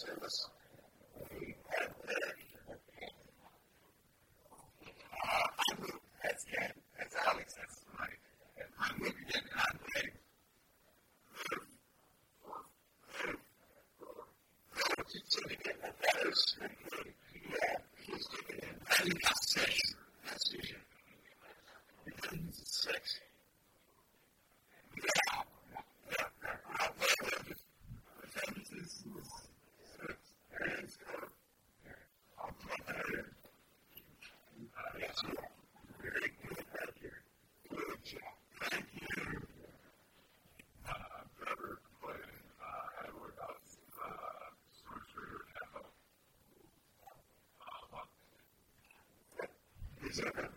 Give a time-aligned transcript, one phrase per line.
[0.00, 0.59] service.
[50.20, 50.49] Yeah.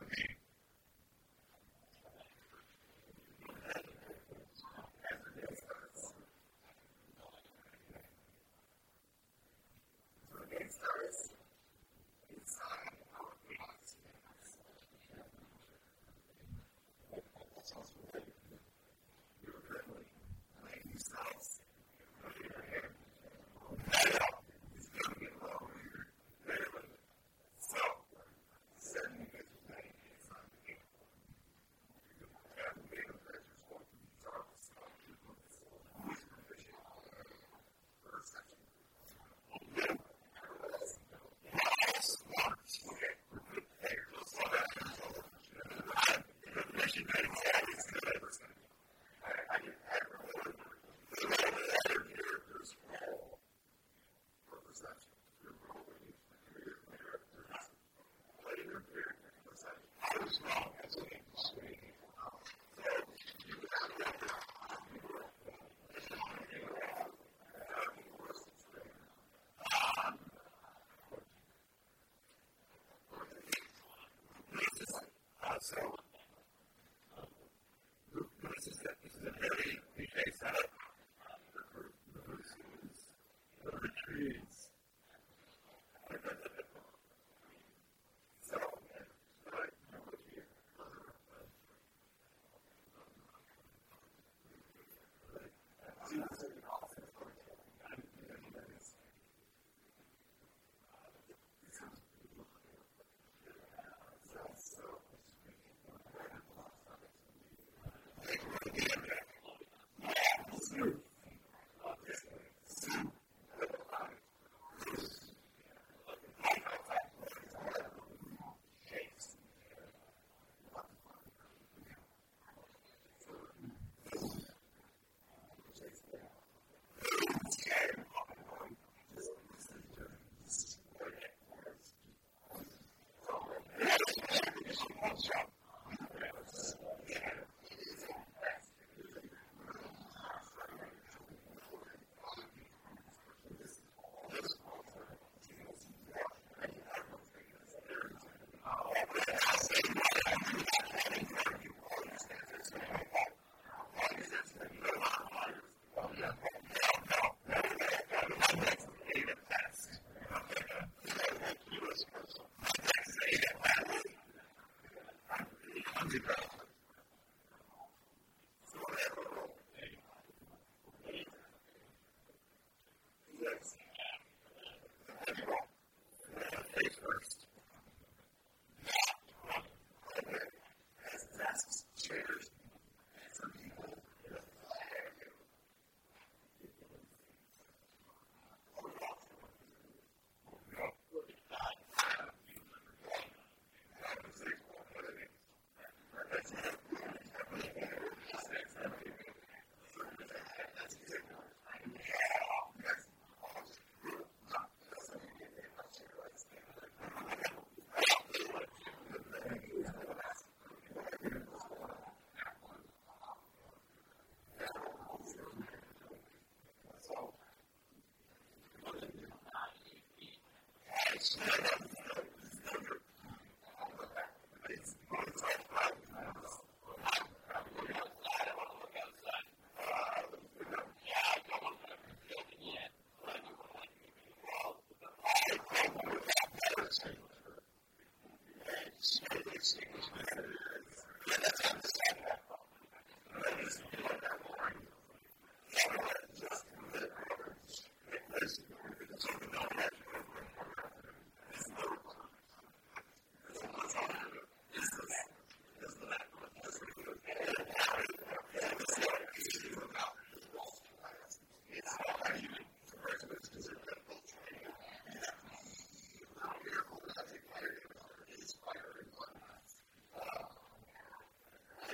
[221.38, 221.83] Yeah.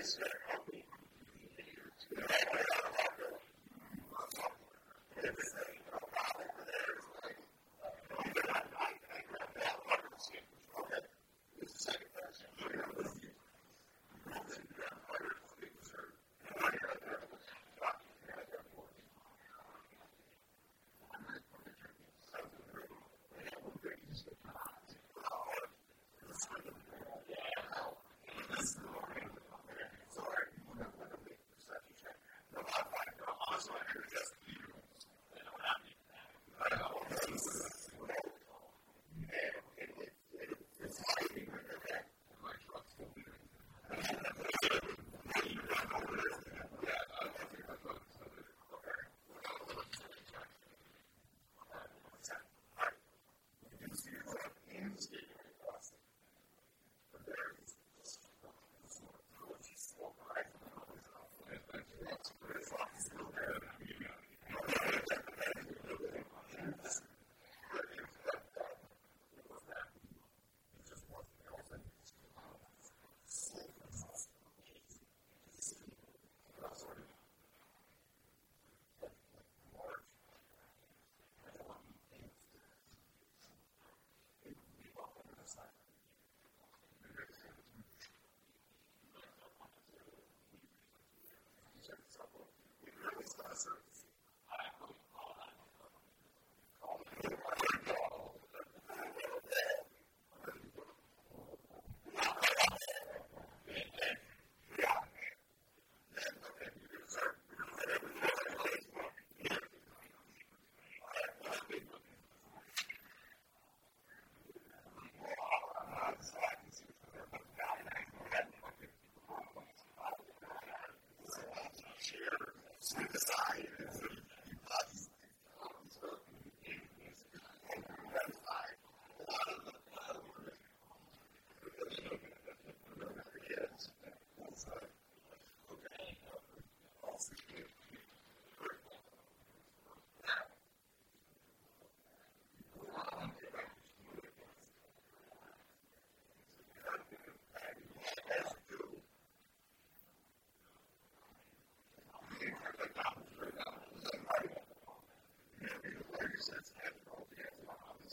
[0.09, 0.38] is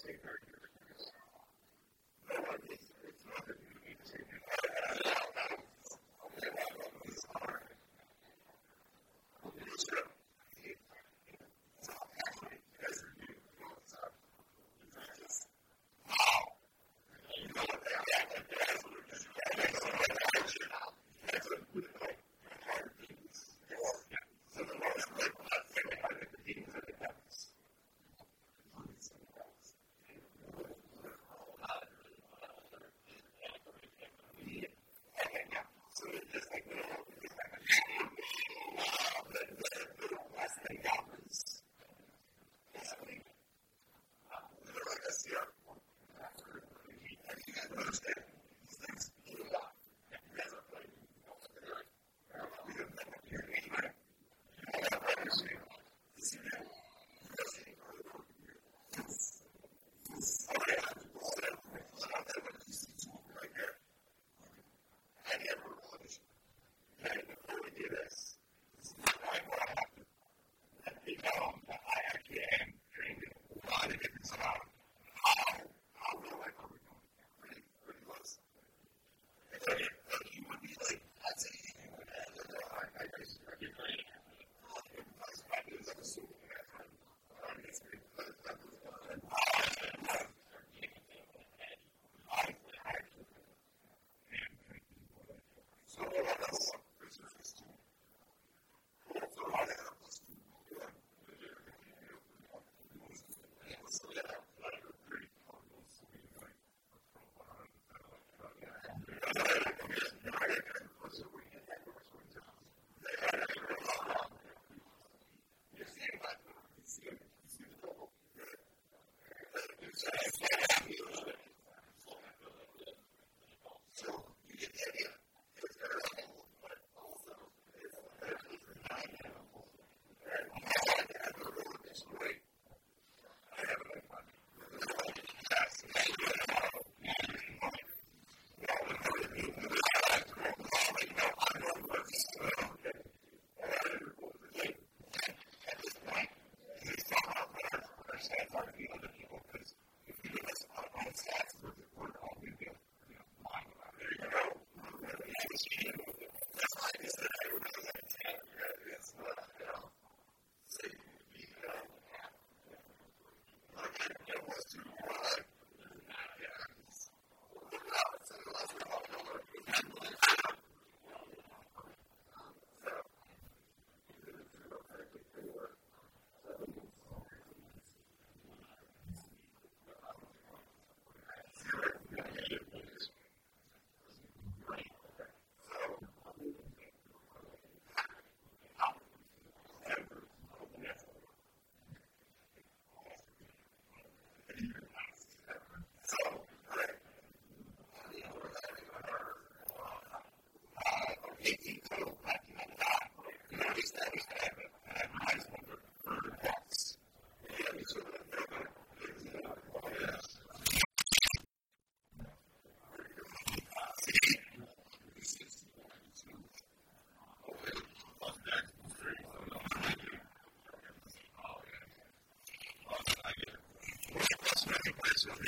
[0.06, 0.35] Savior.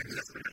[0.00, 0.47] exactly.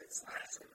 [0.00, 0.73] it's nice.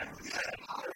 [0.00, 0.91] I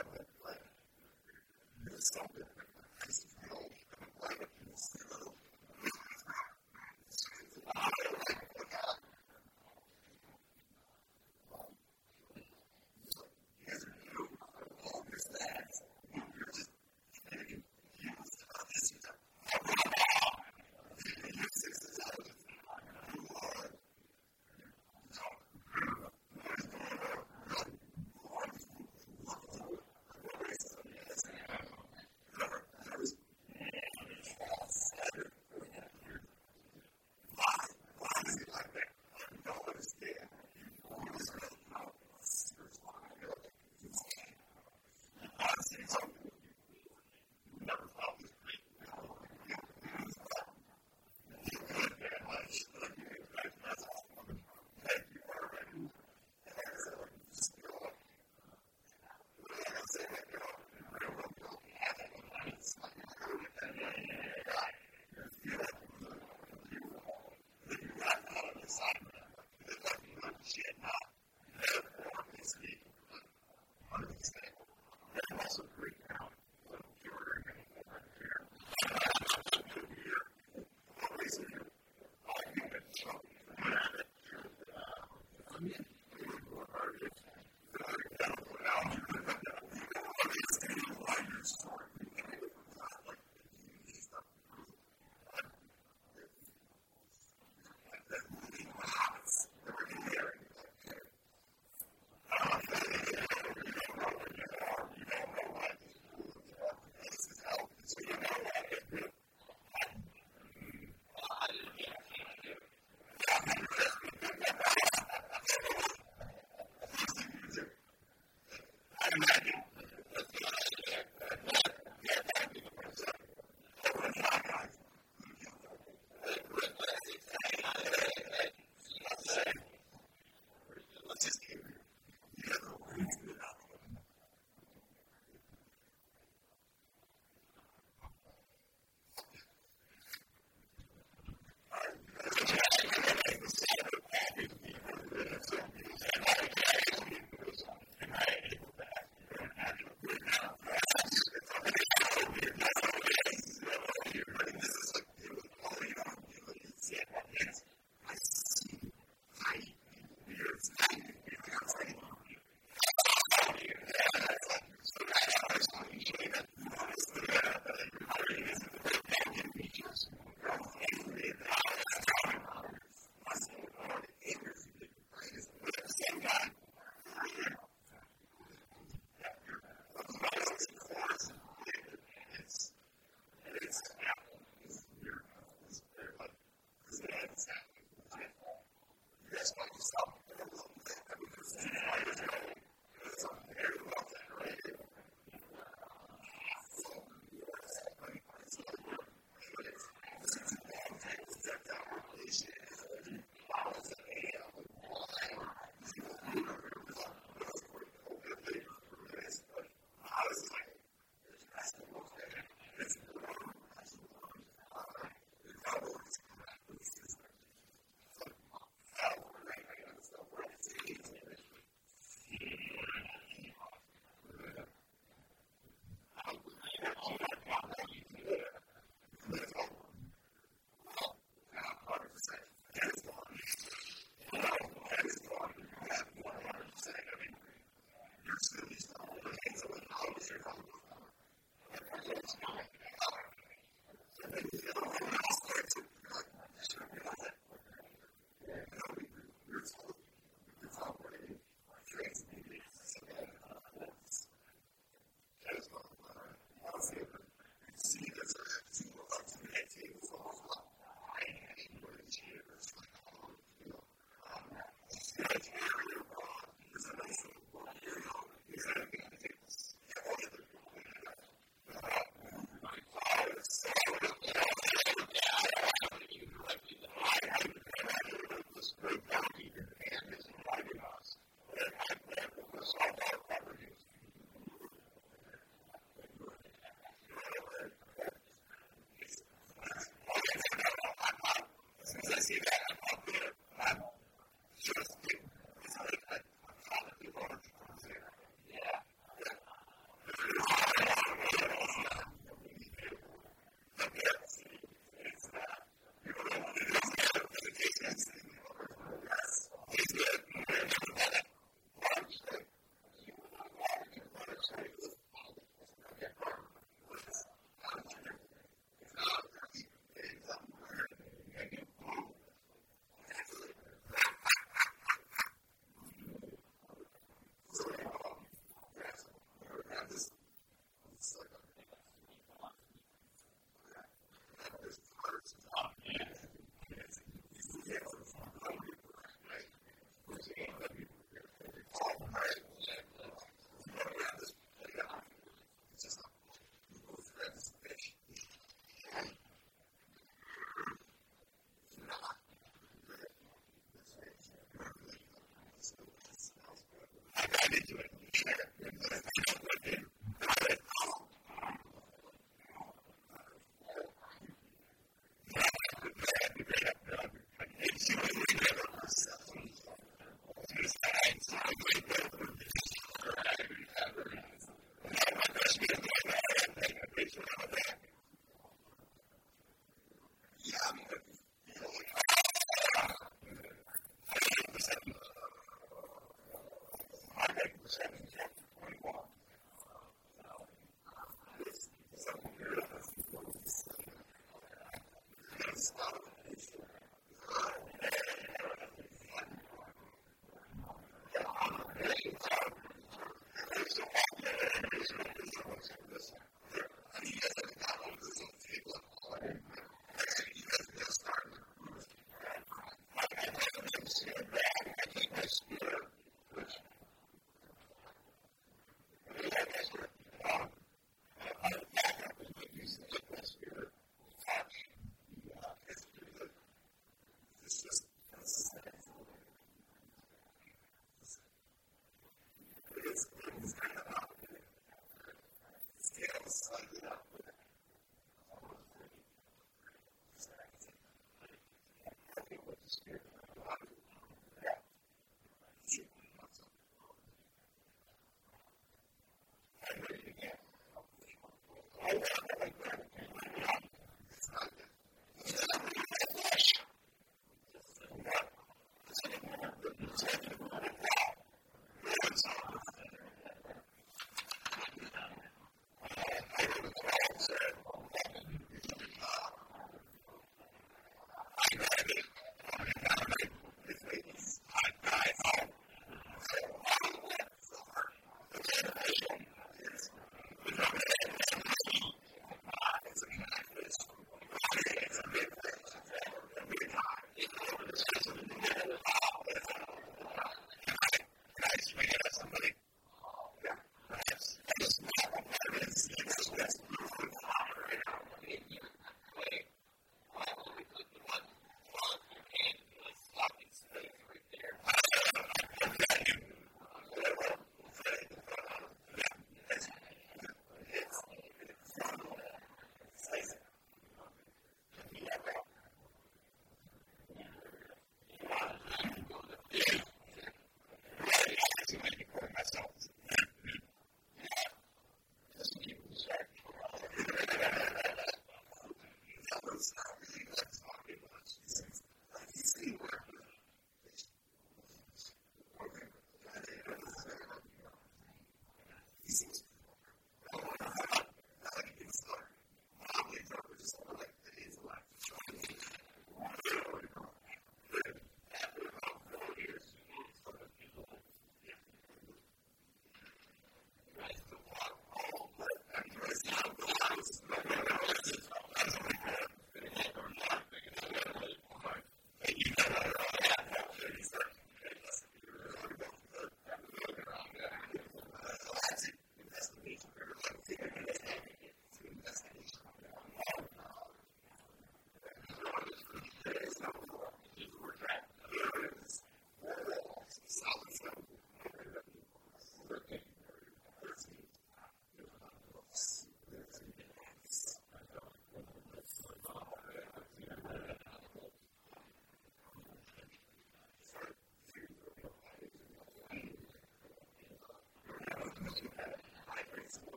[598.63, 599.06] you have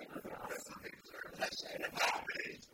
[0.00, 2.73] I said, how many?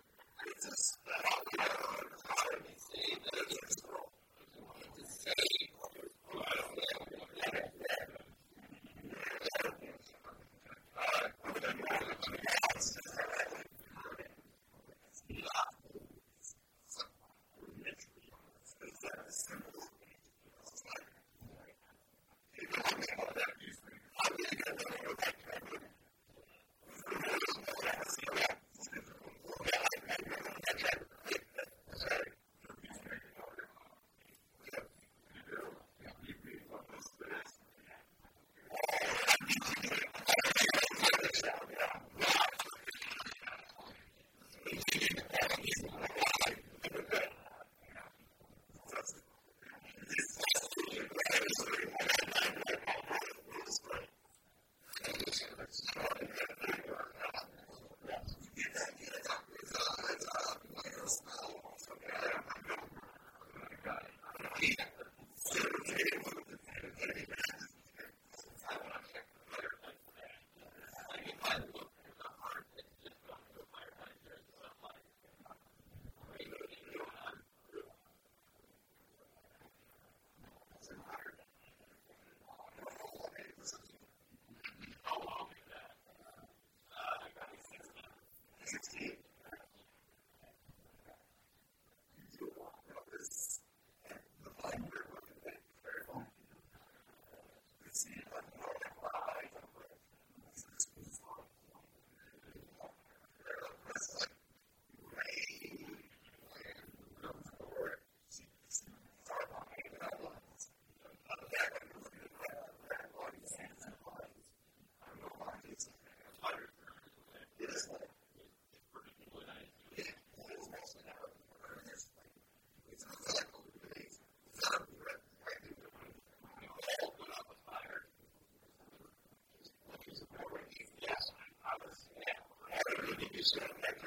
[133.41, 134.00] is uh,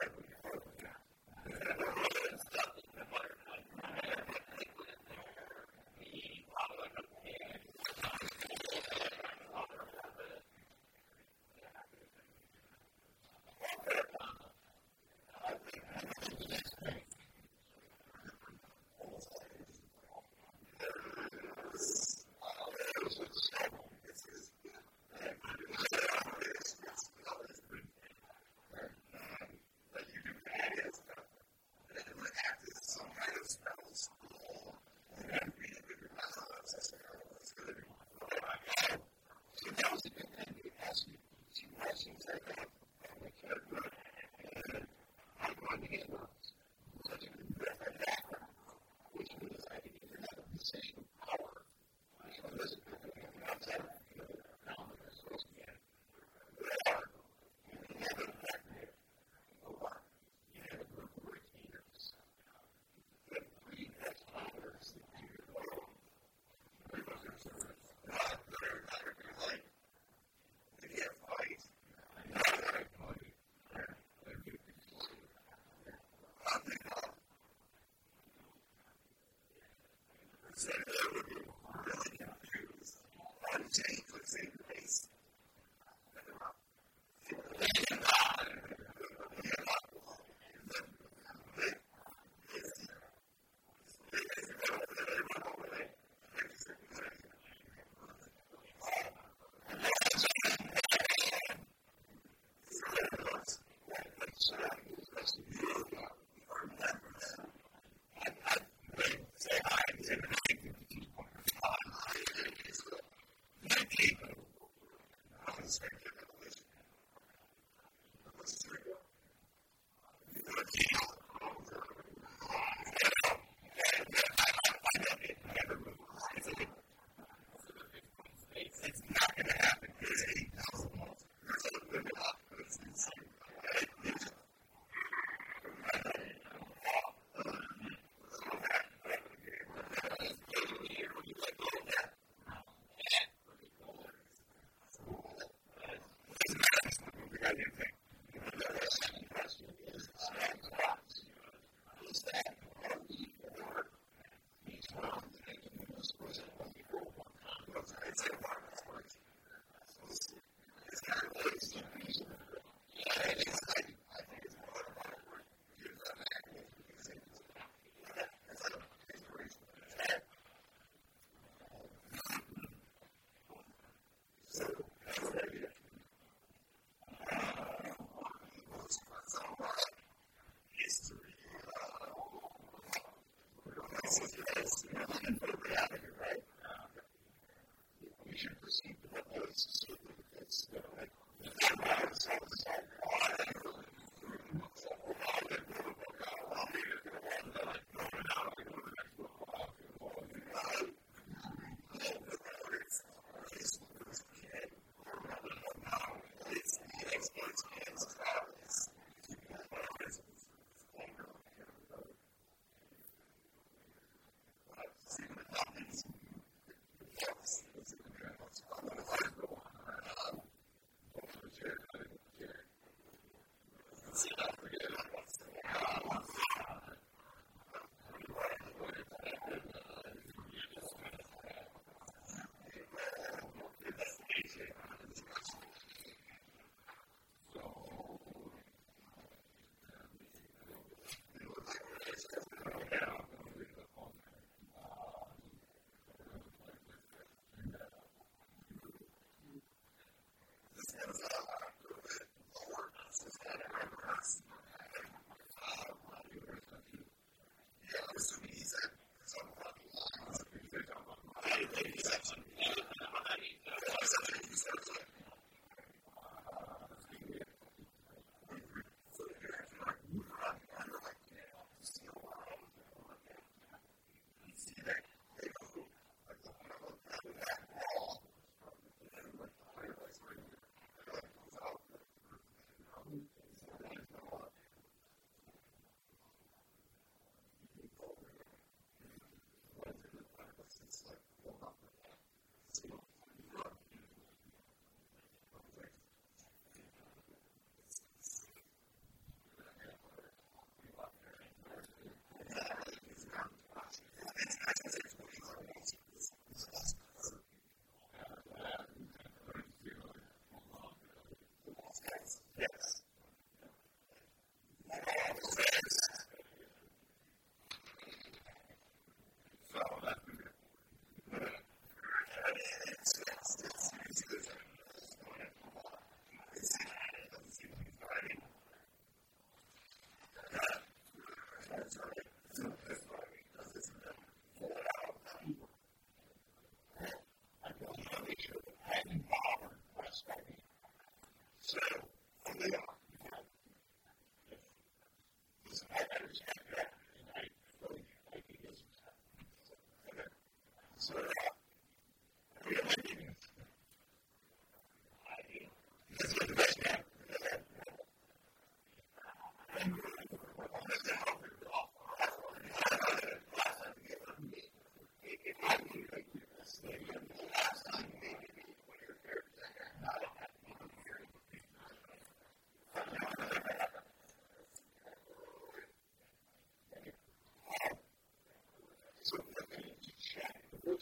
[147.53, 147.92] anything.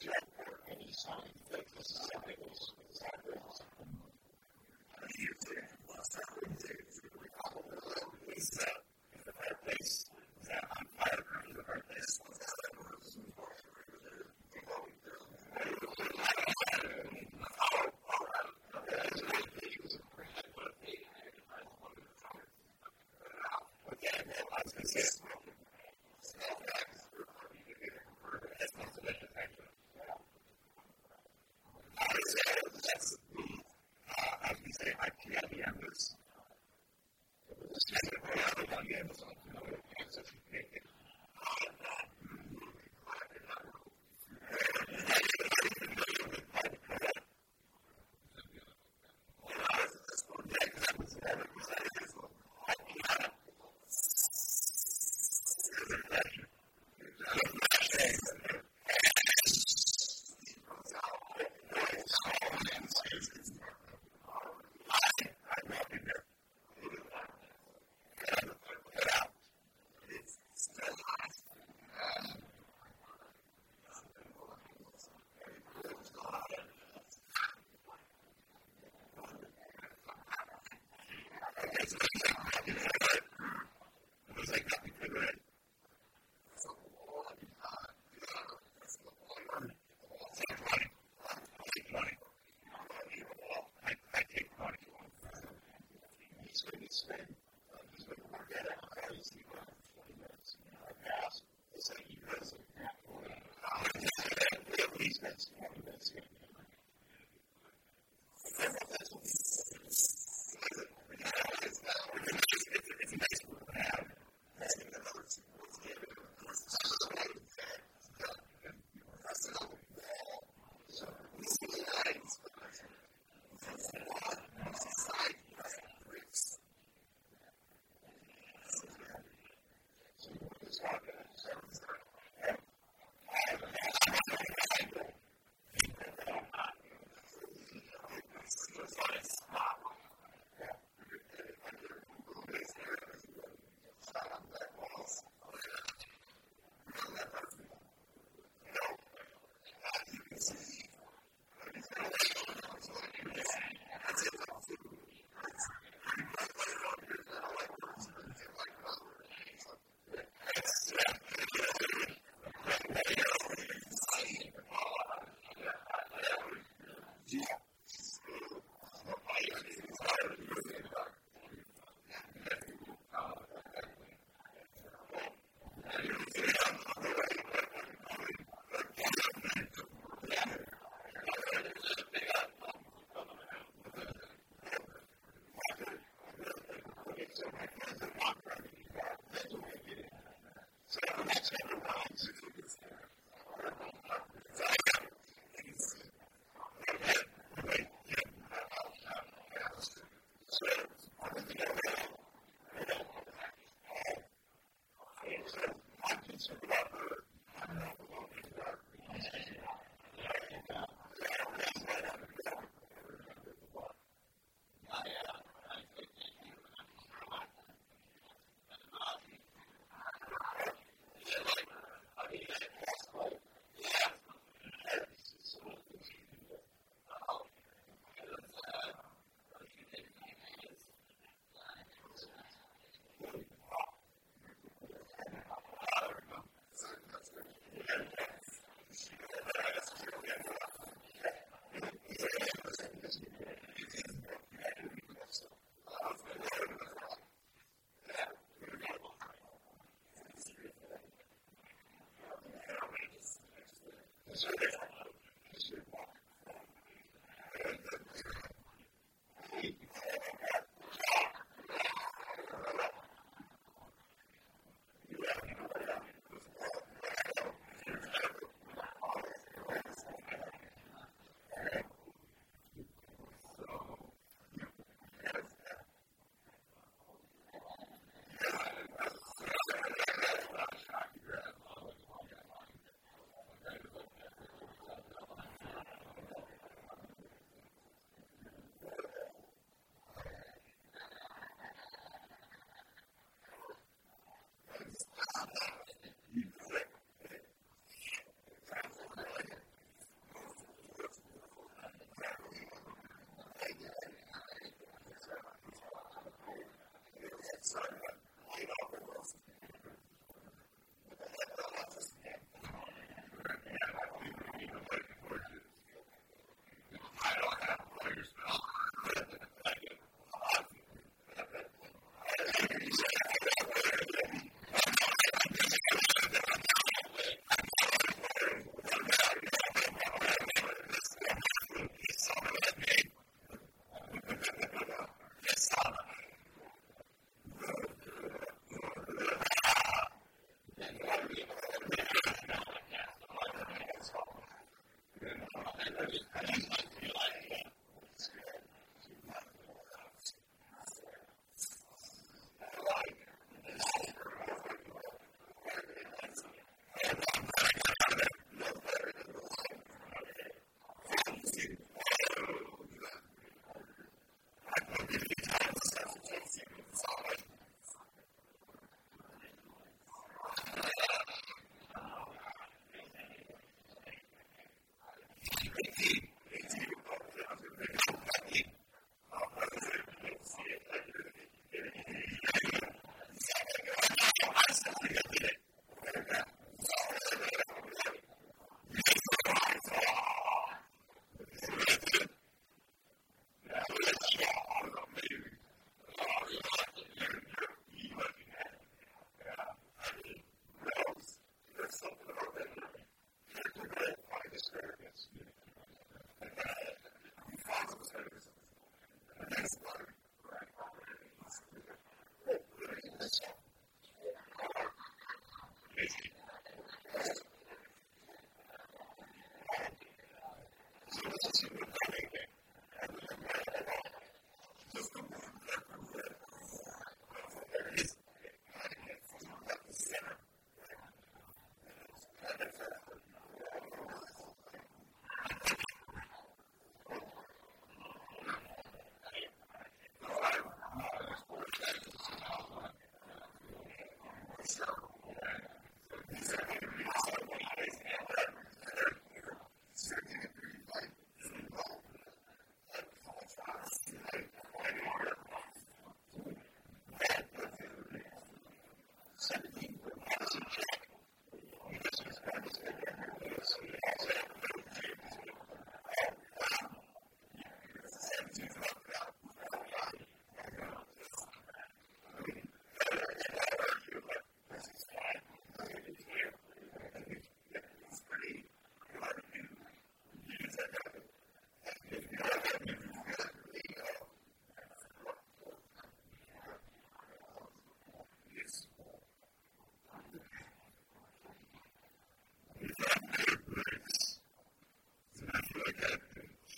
[0.02, 2.36] Jeff heard any song he thinks this is something
[97.10, 97.41] understand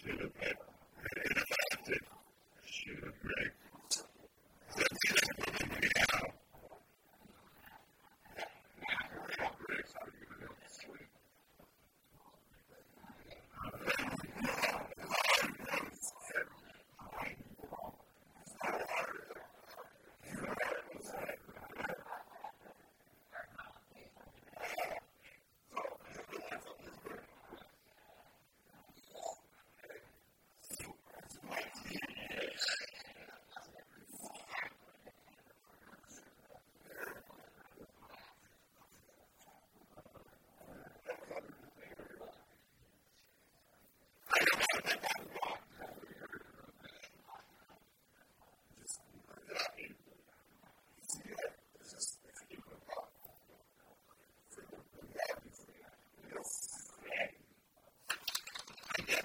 [0.05, 0.42] to the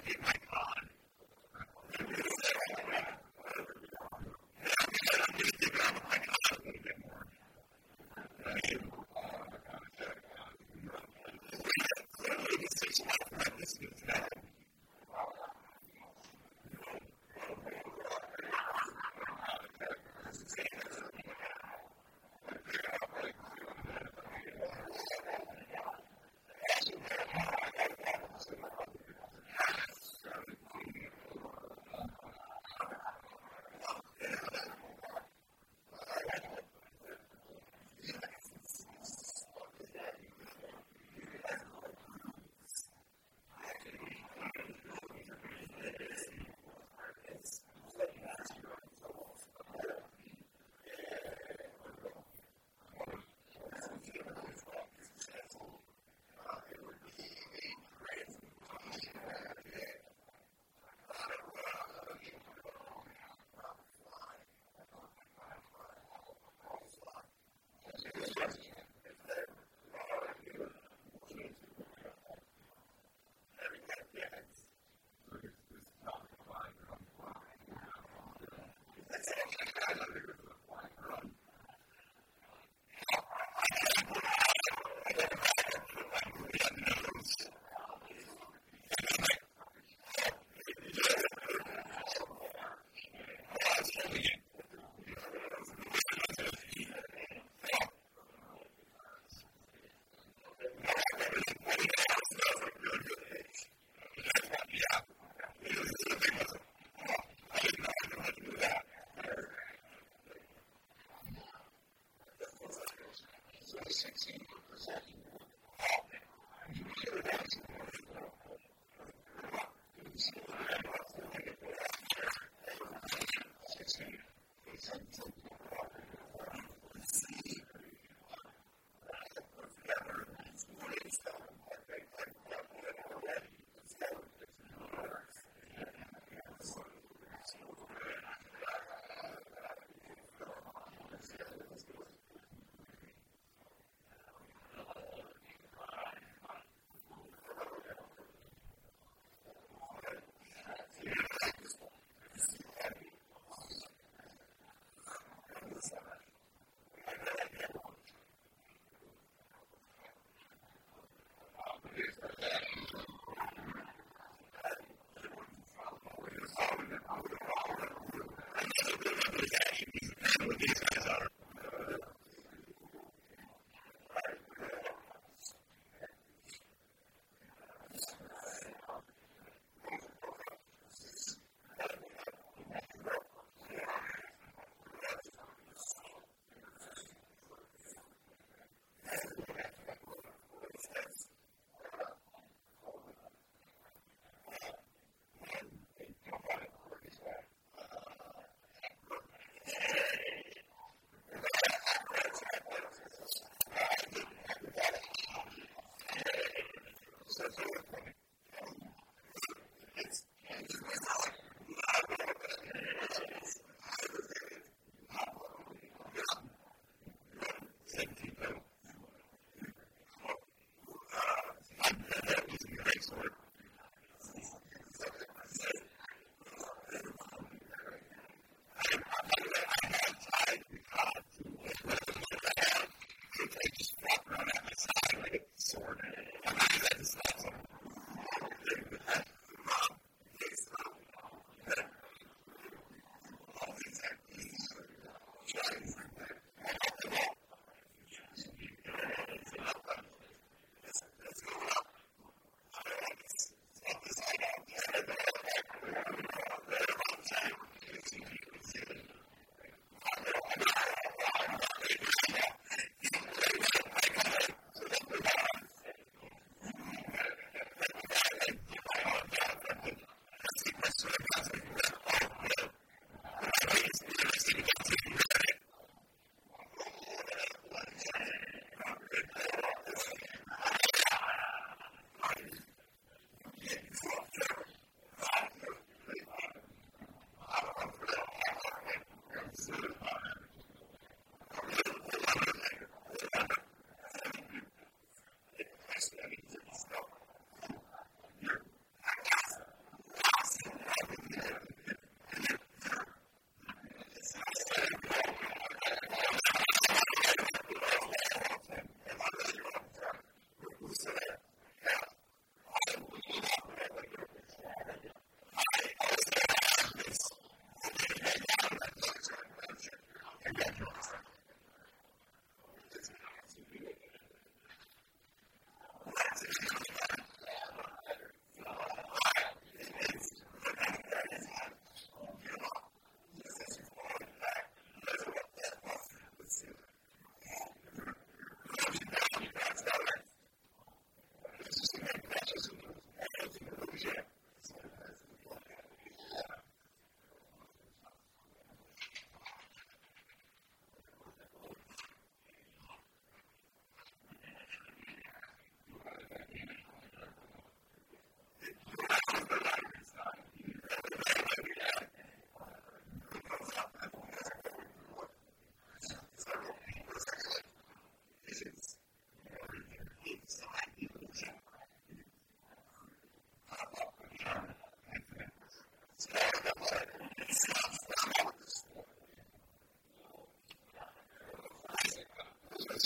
[0.09, 0.38] in my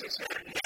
[0.04, 0.63] necessary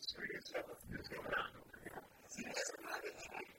[0.00, 3.57] serious stuff that's going on over here.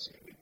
[0.00, 0.39] see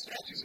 [0.00, 0.44] strategies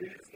[0.00, 0.29] Yes.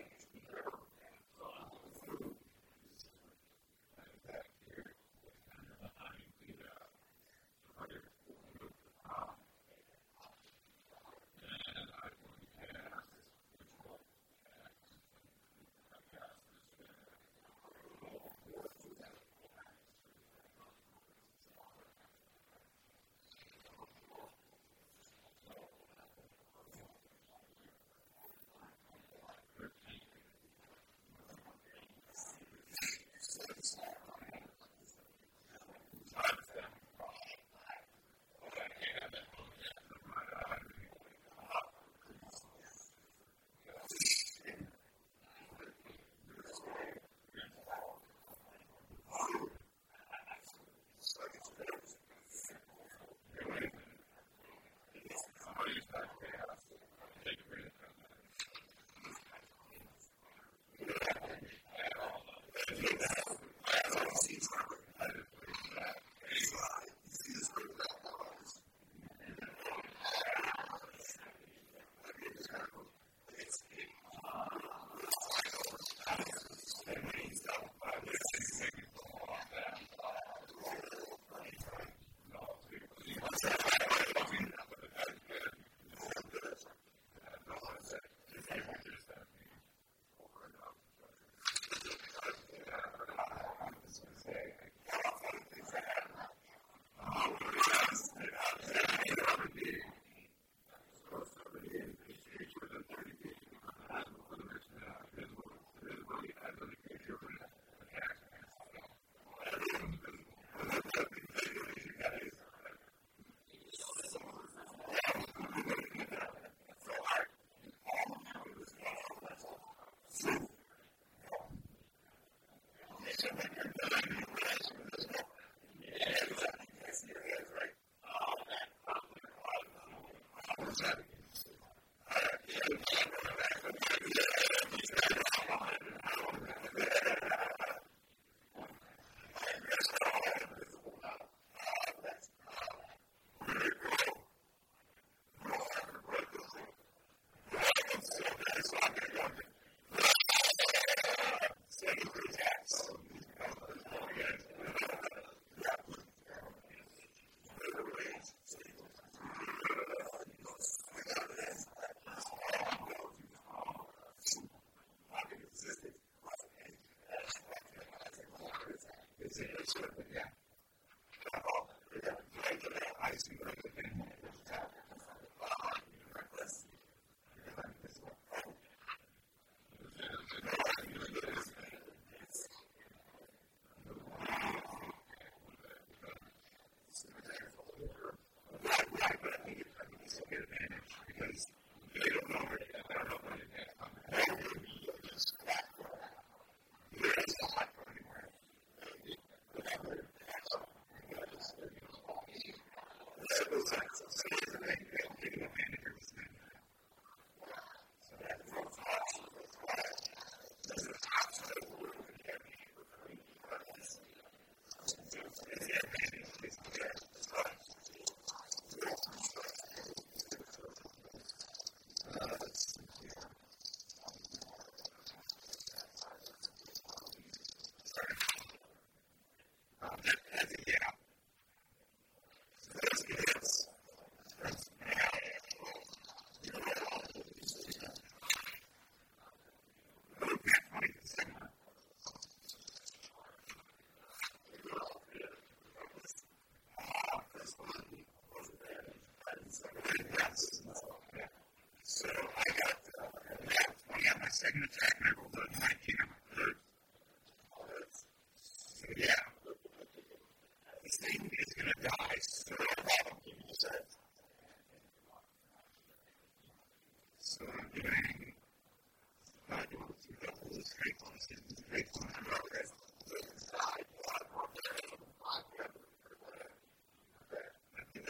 [169.65, 170.44] it's good, but yeah.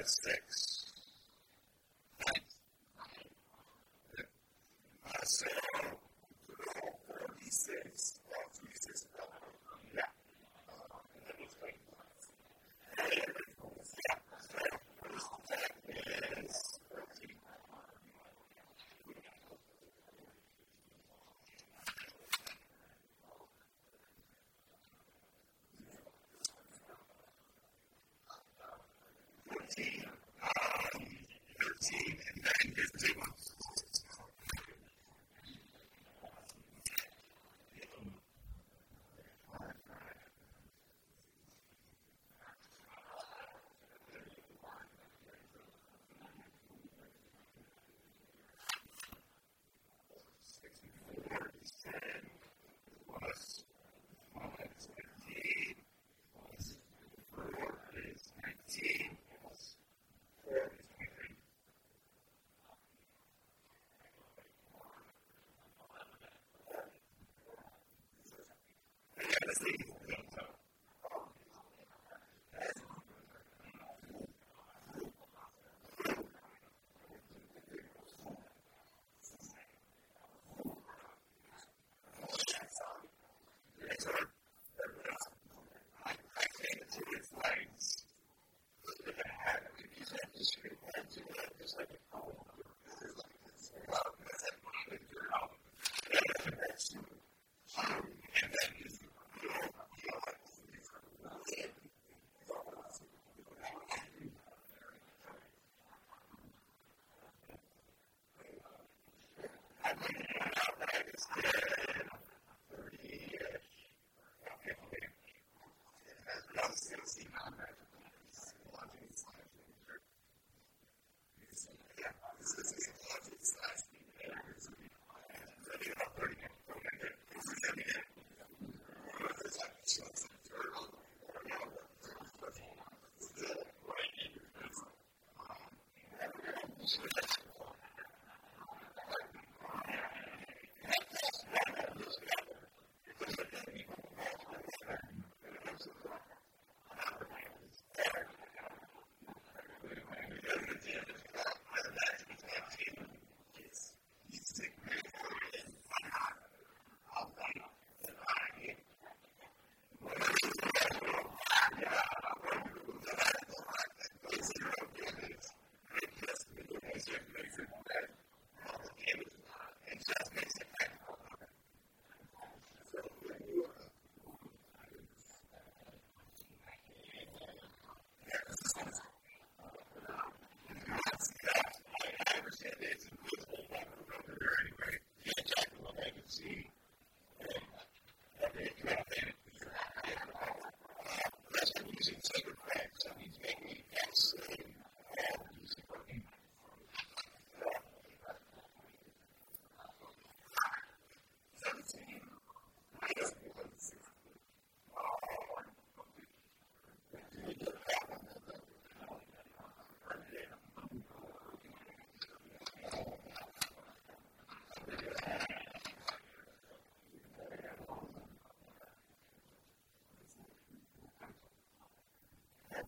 [0.07, 0.74] Six.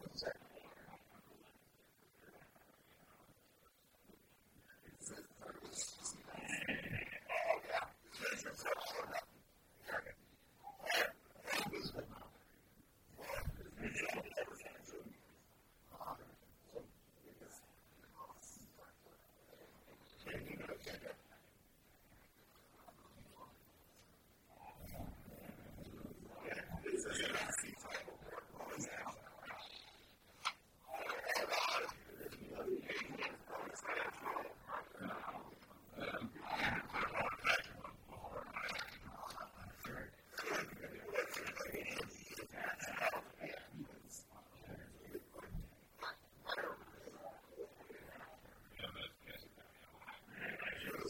[0.02, 0.35] happens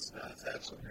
[0.07, 0.91] it's not, it's absolutely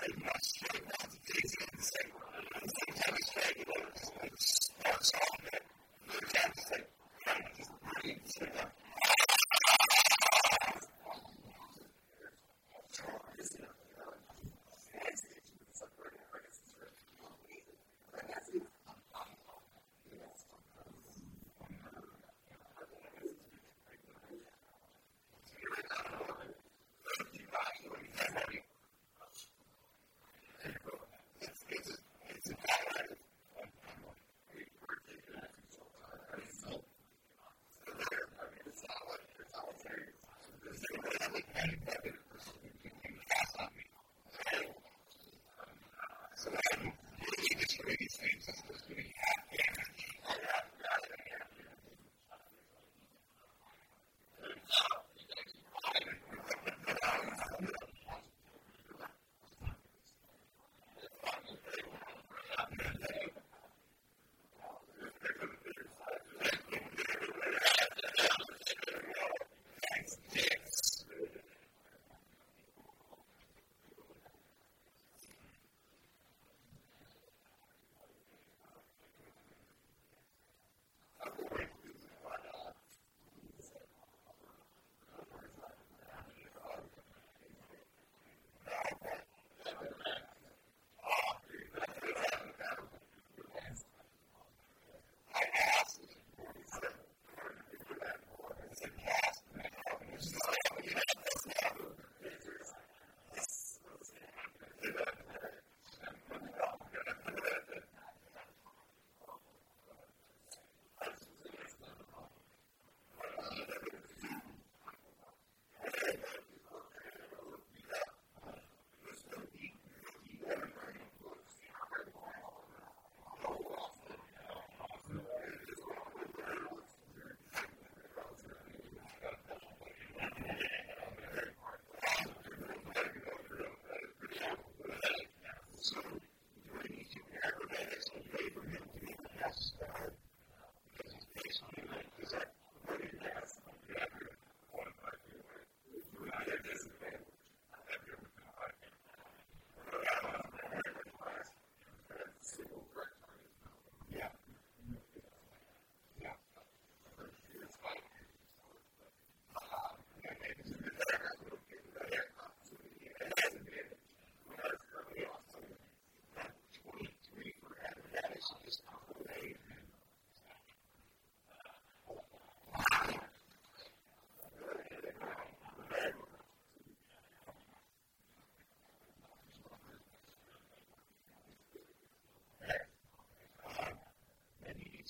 [0.00, 3.65] say must, say not, the things in the same,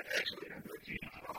[0.00, 1.36] actually have their genes from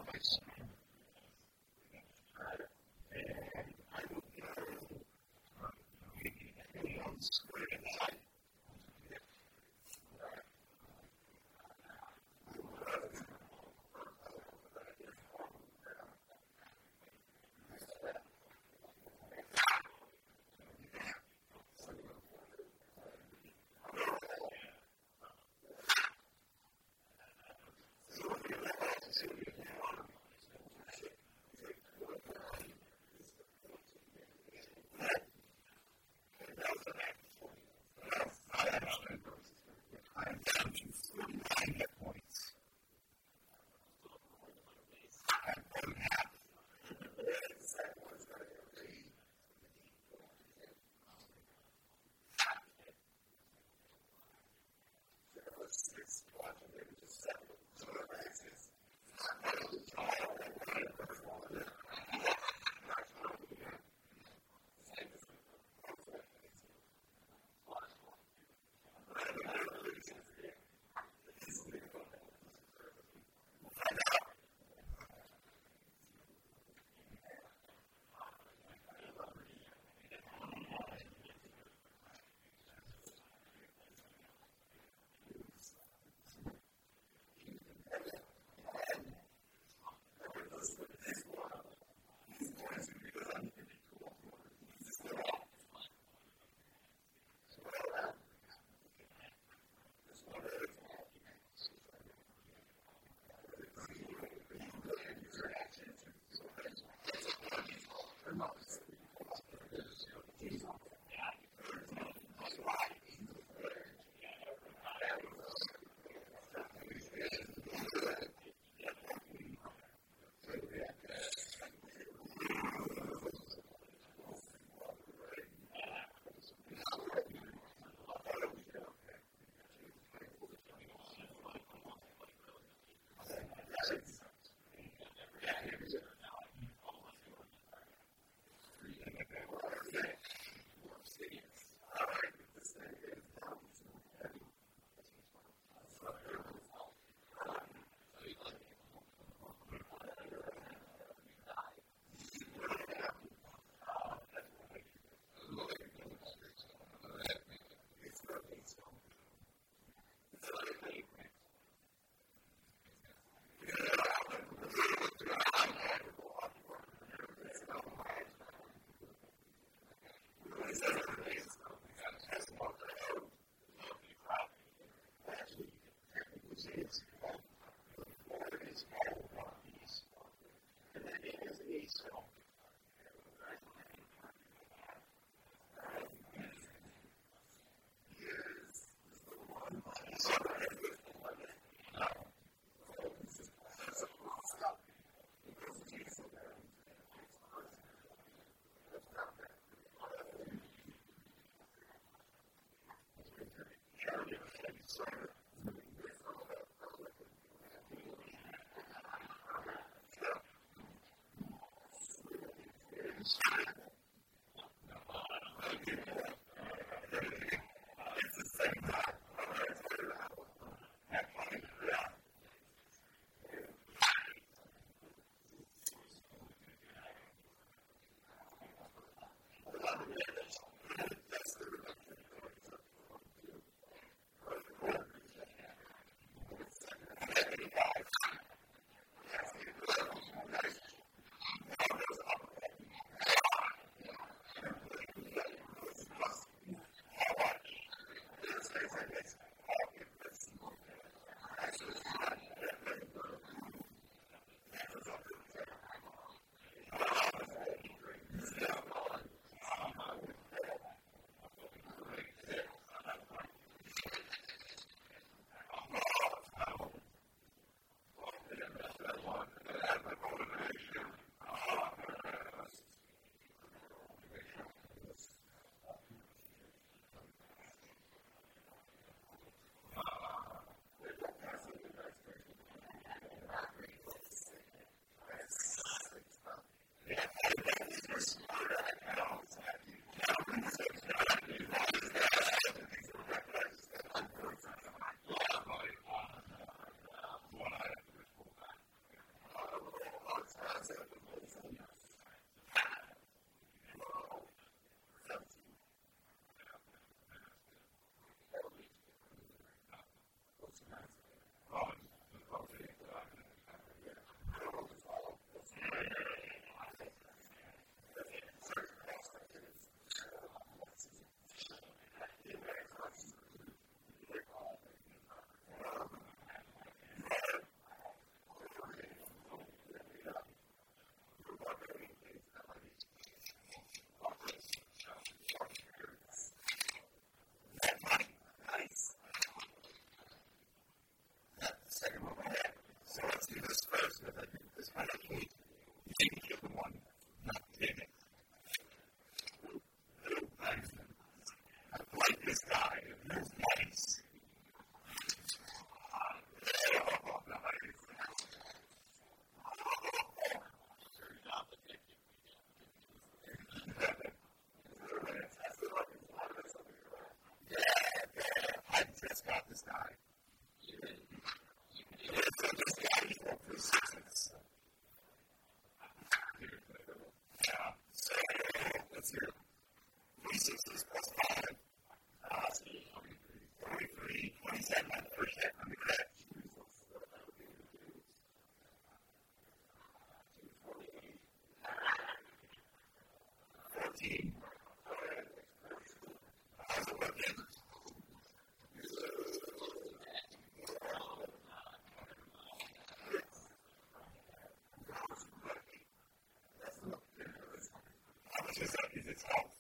[409.37, 409.76] it's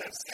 [0.00, 0.29] says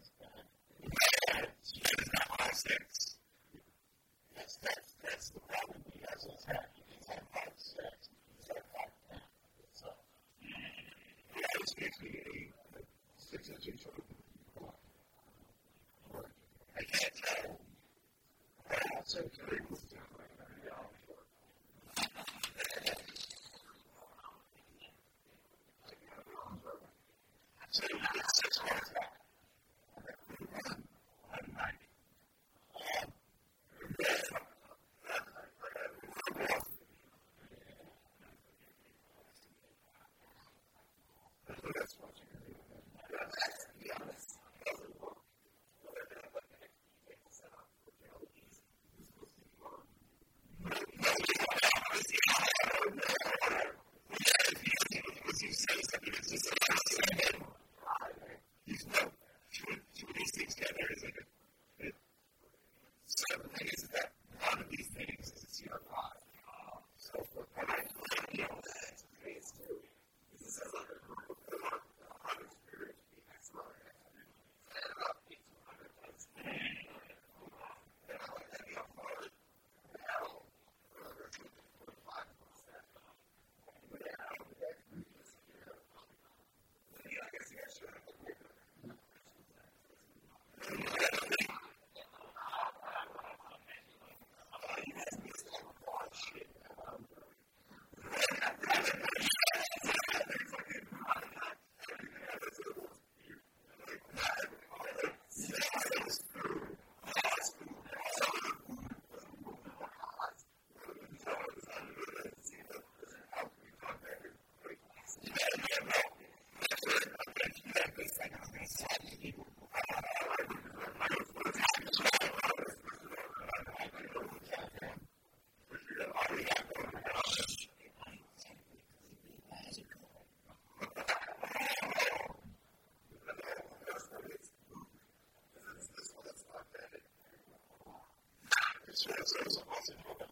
[139.26, 140.31] それこそ、まあ、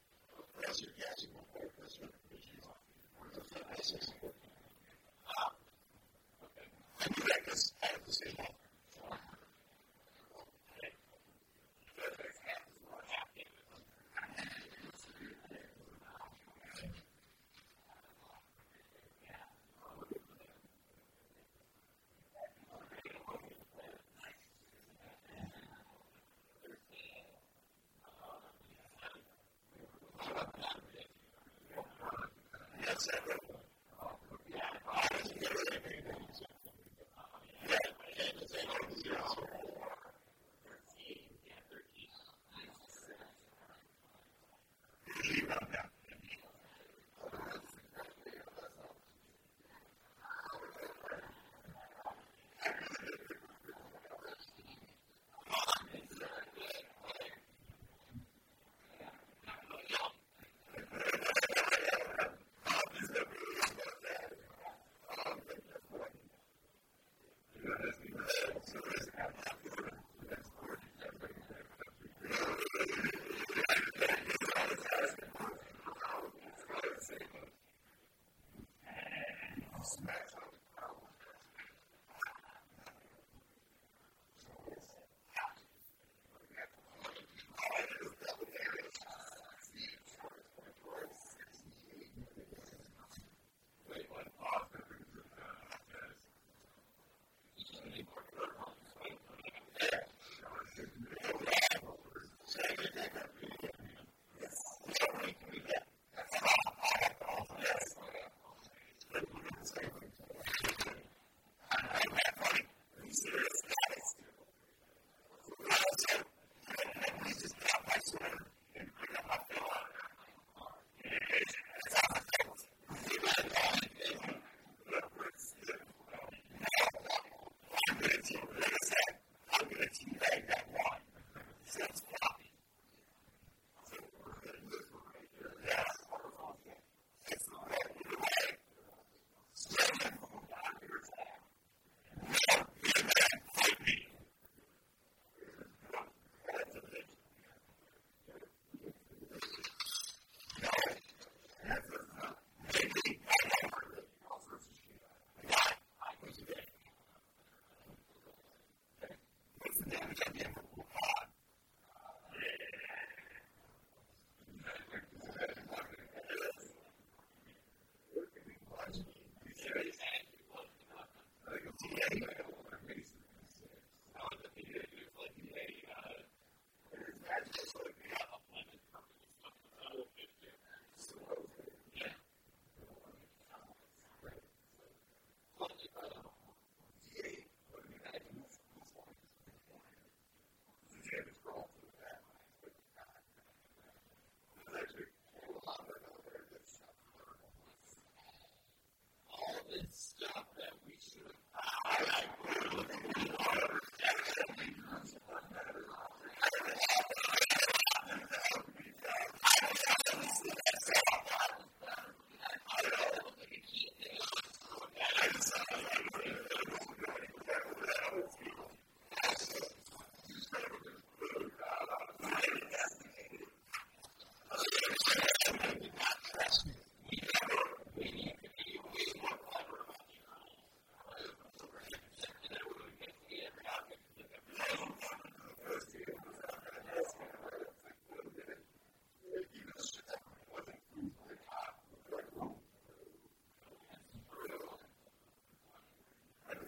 [160.15, 160.50] también.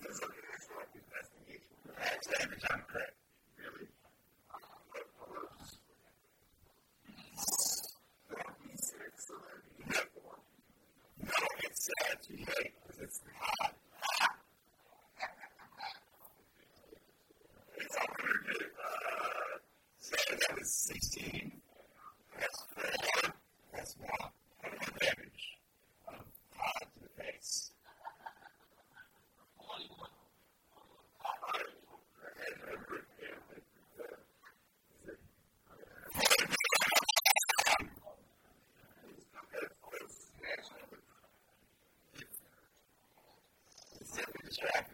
[0.04, 0.43] there's a
[44.54, 44.93] distracted.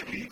[0.00, 0.28] Amen.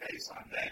[0.00, 0.69] Face on that.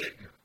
[0.00, 0.39] Savior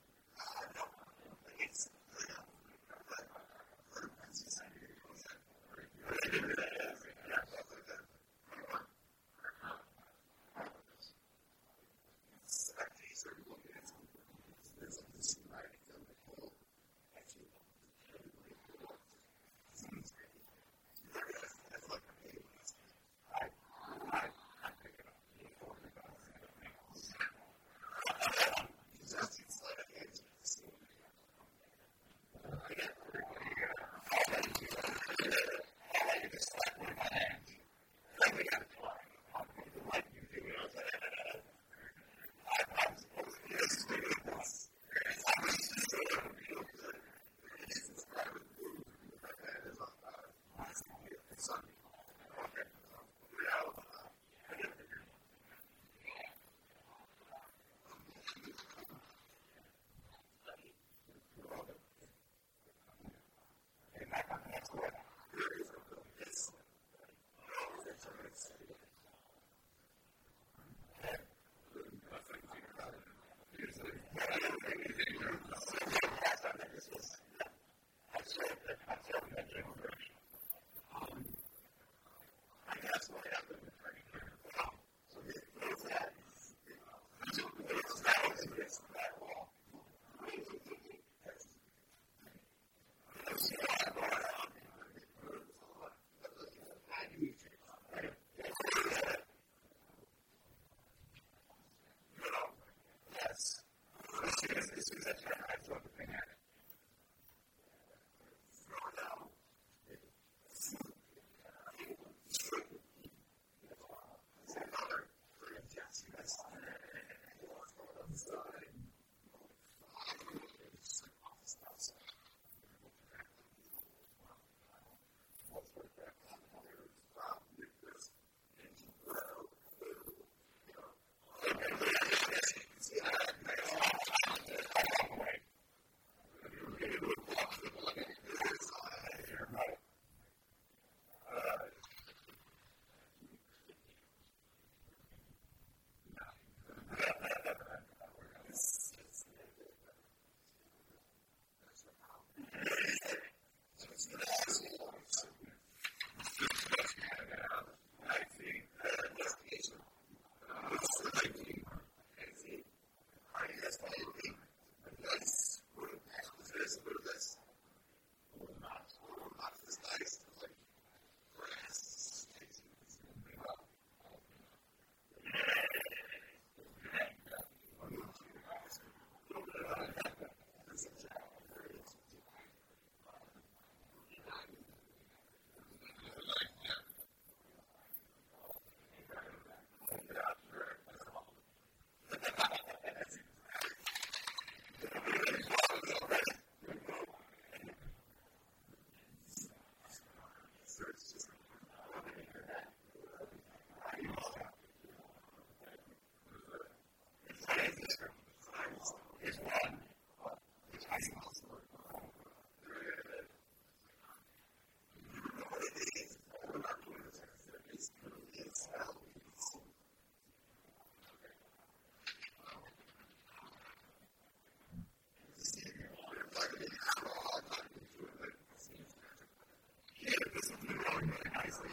[231.24, 231.70] very nicely.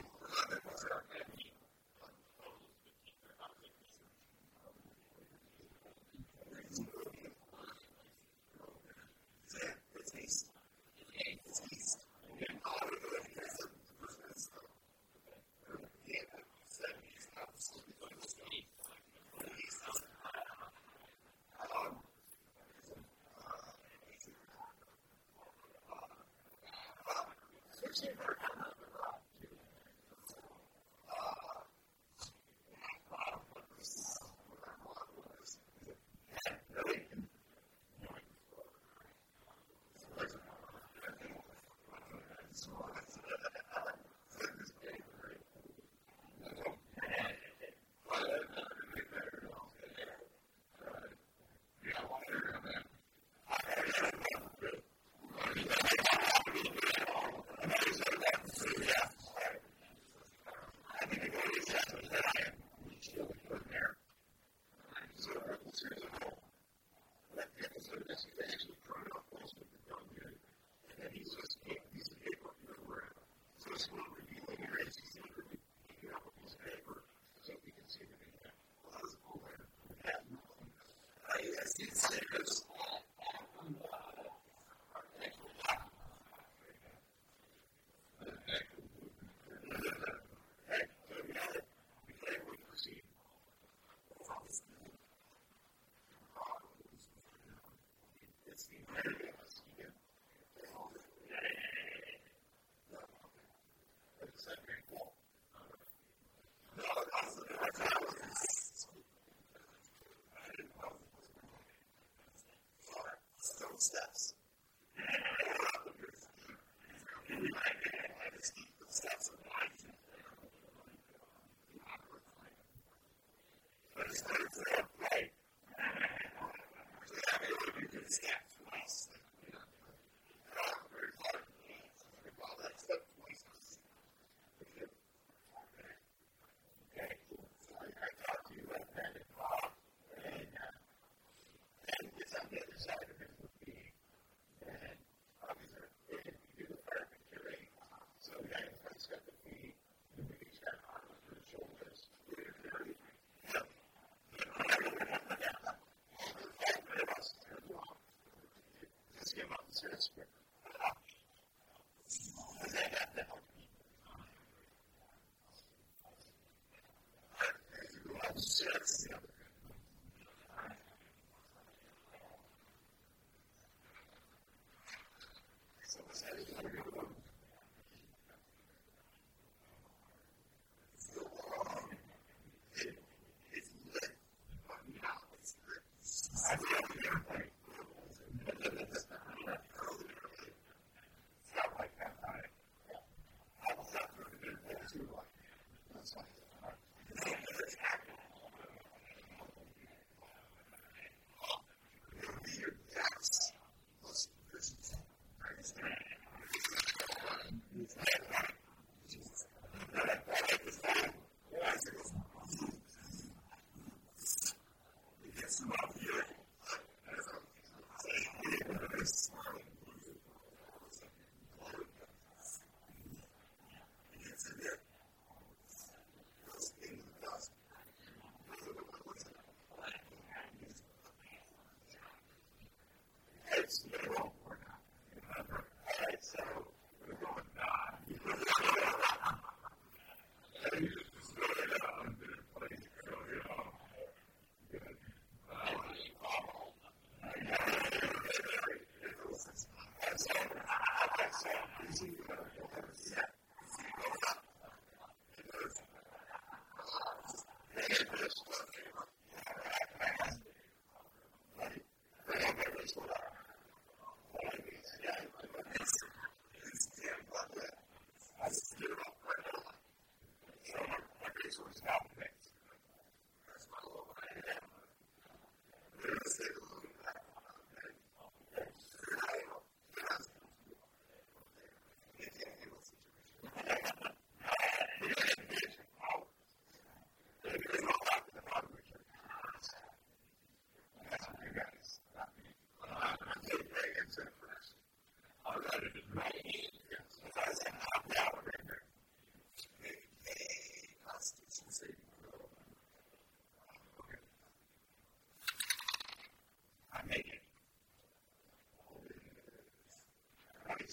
[160.03, 160.42] desperate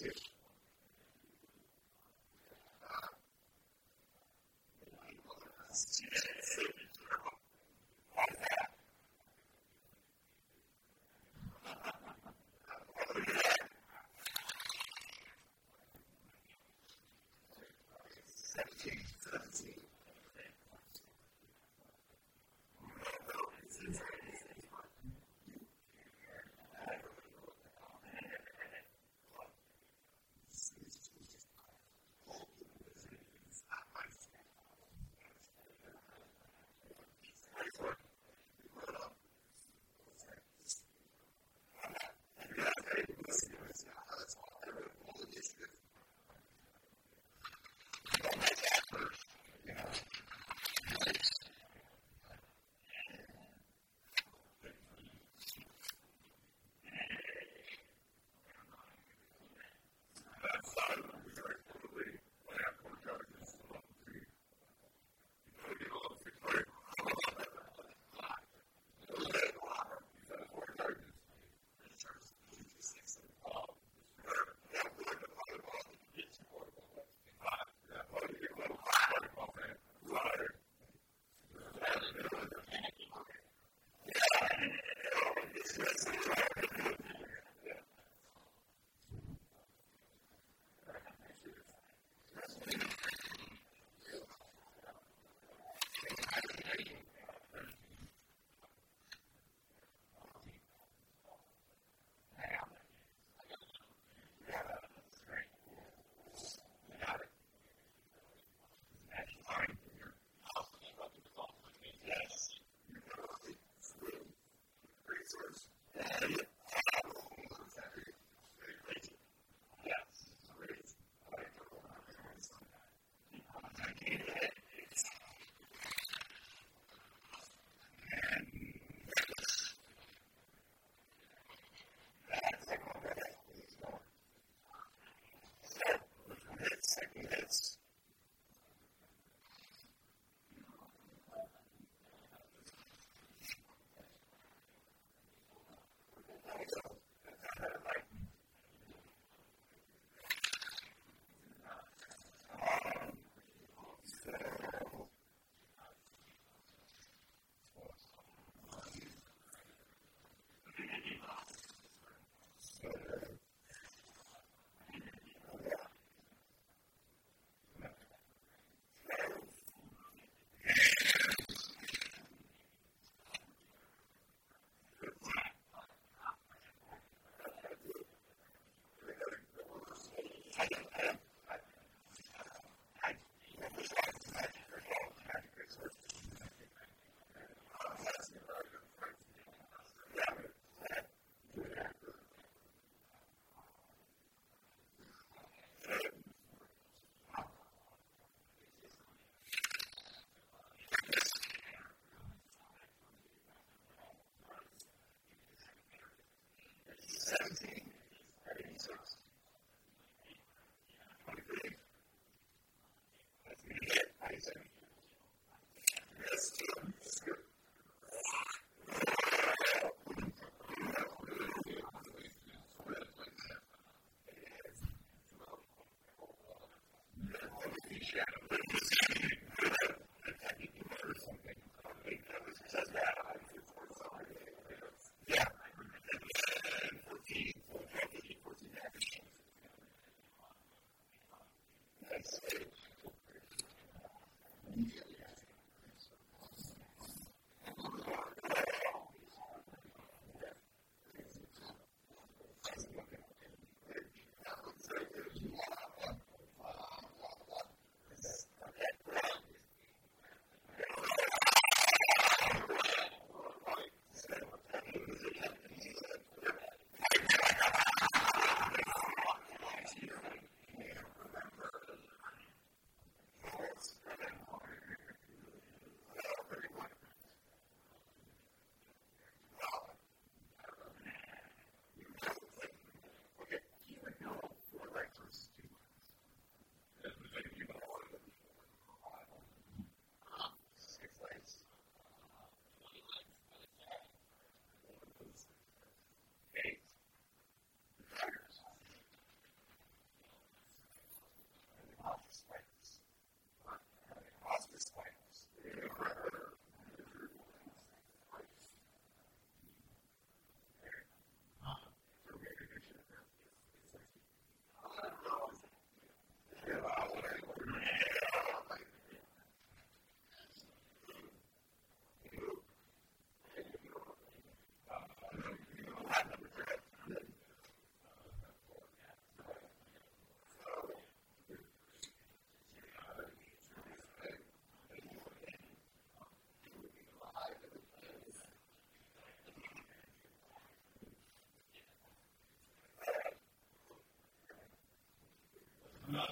[0.02, 0.29] negative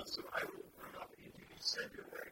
[0.07, 2.26] so I will bring up into you, send your way.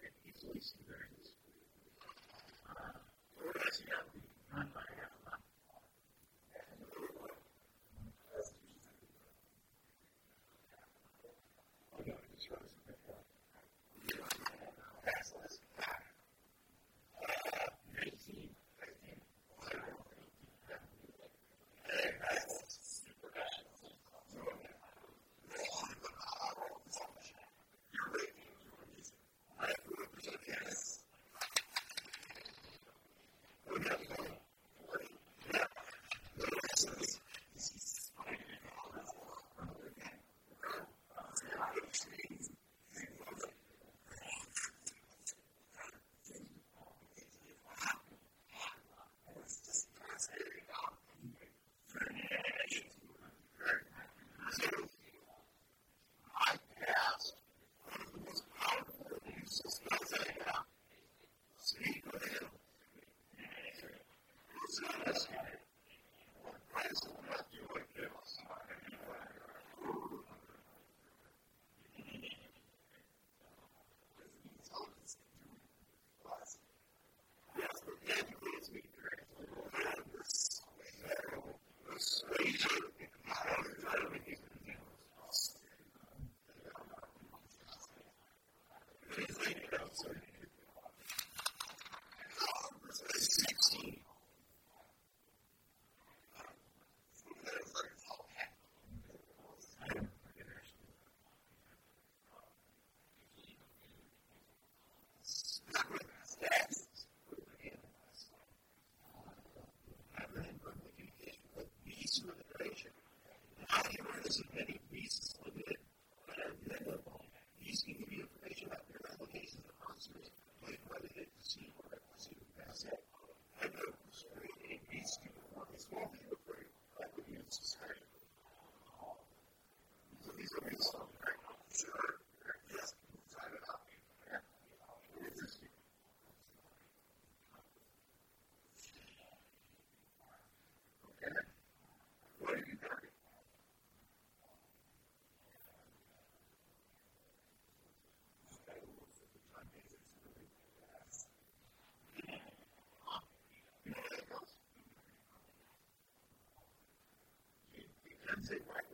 [158.38, 158.84] Important.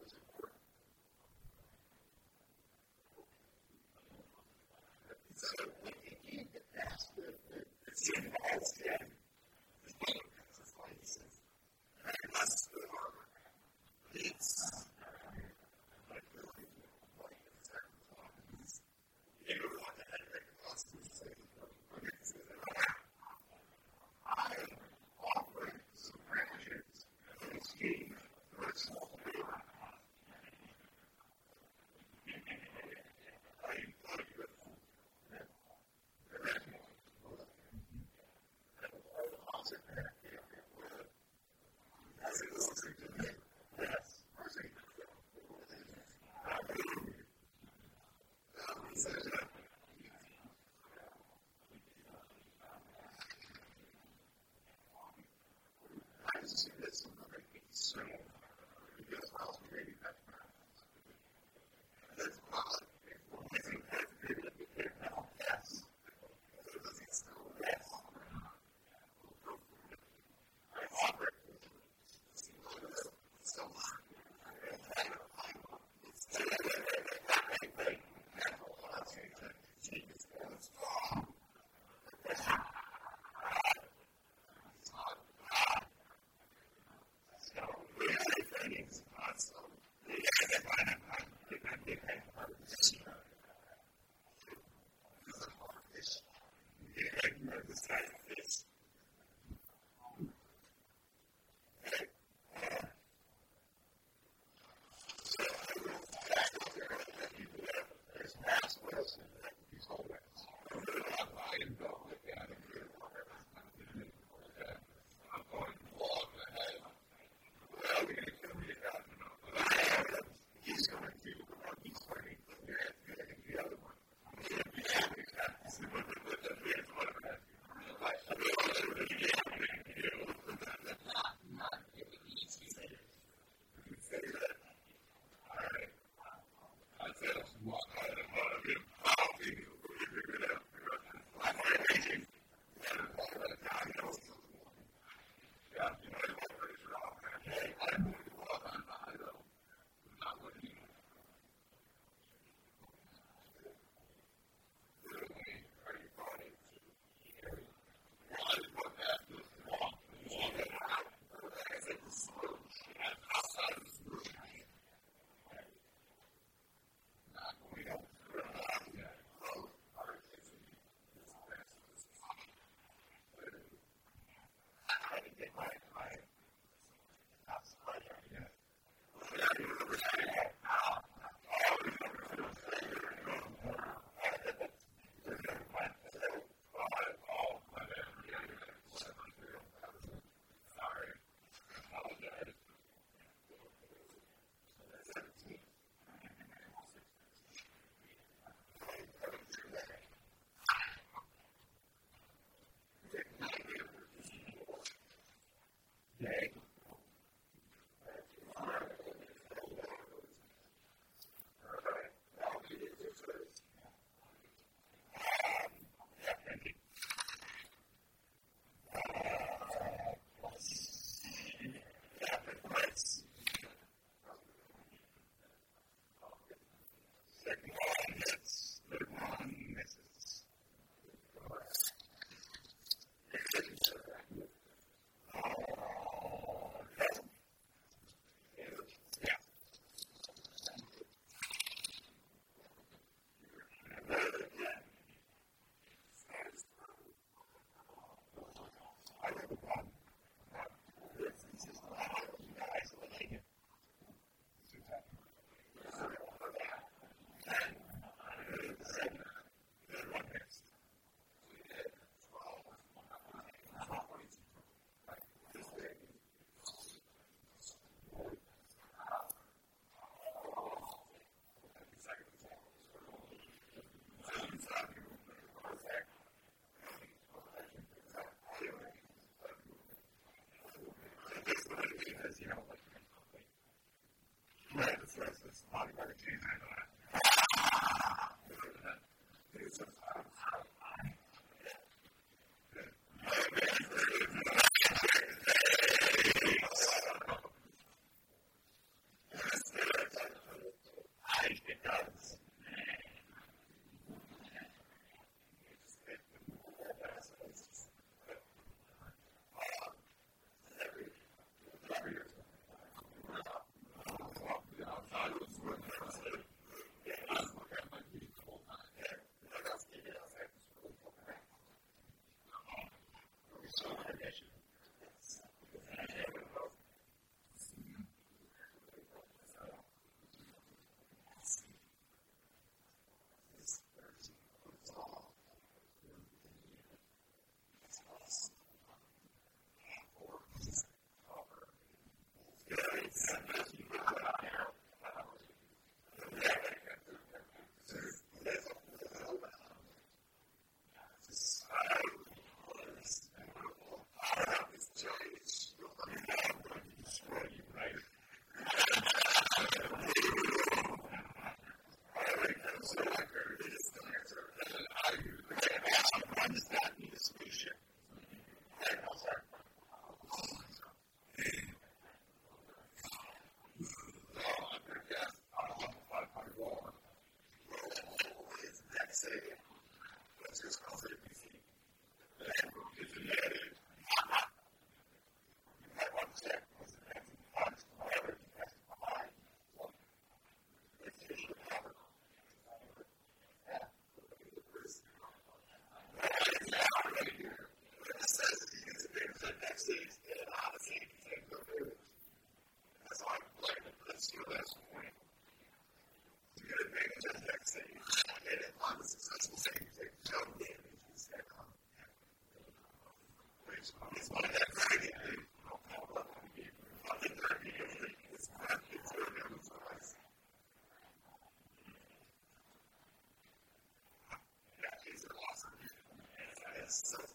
[427.04, 427.31] so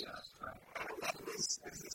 [0.00, 1.93] Yes.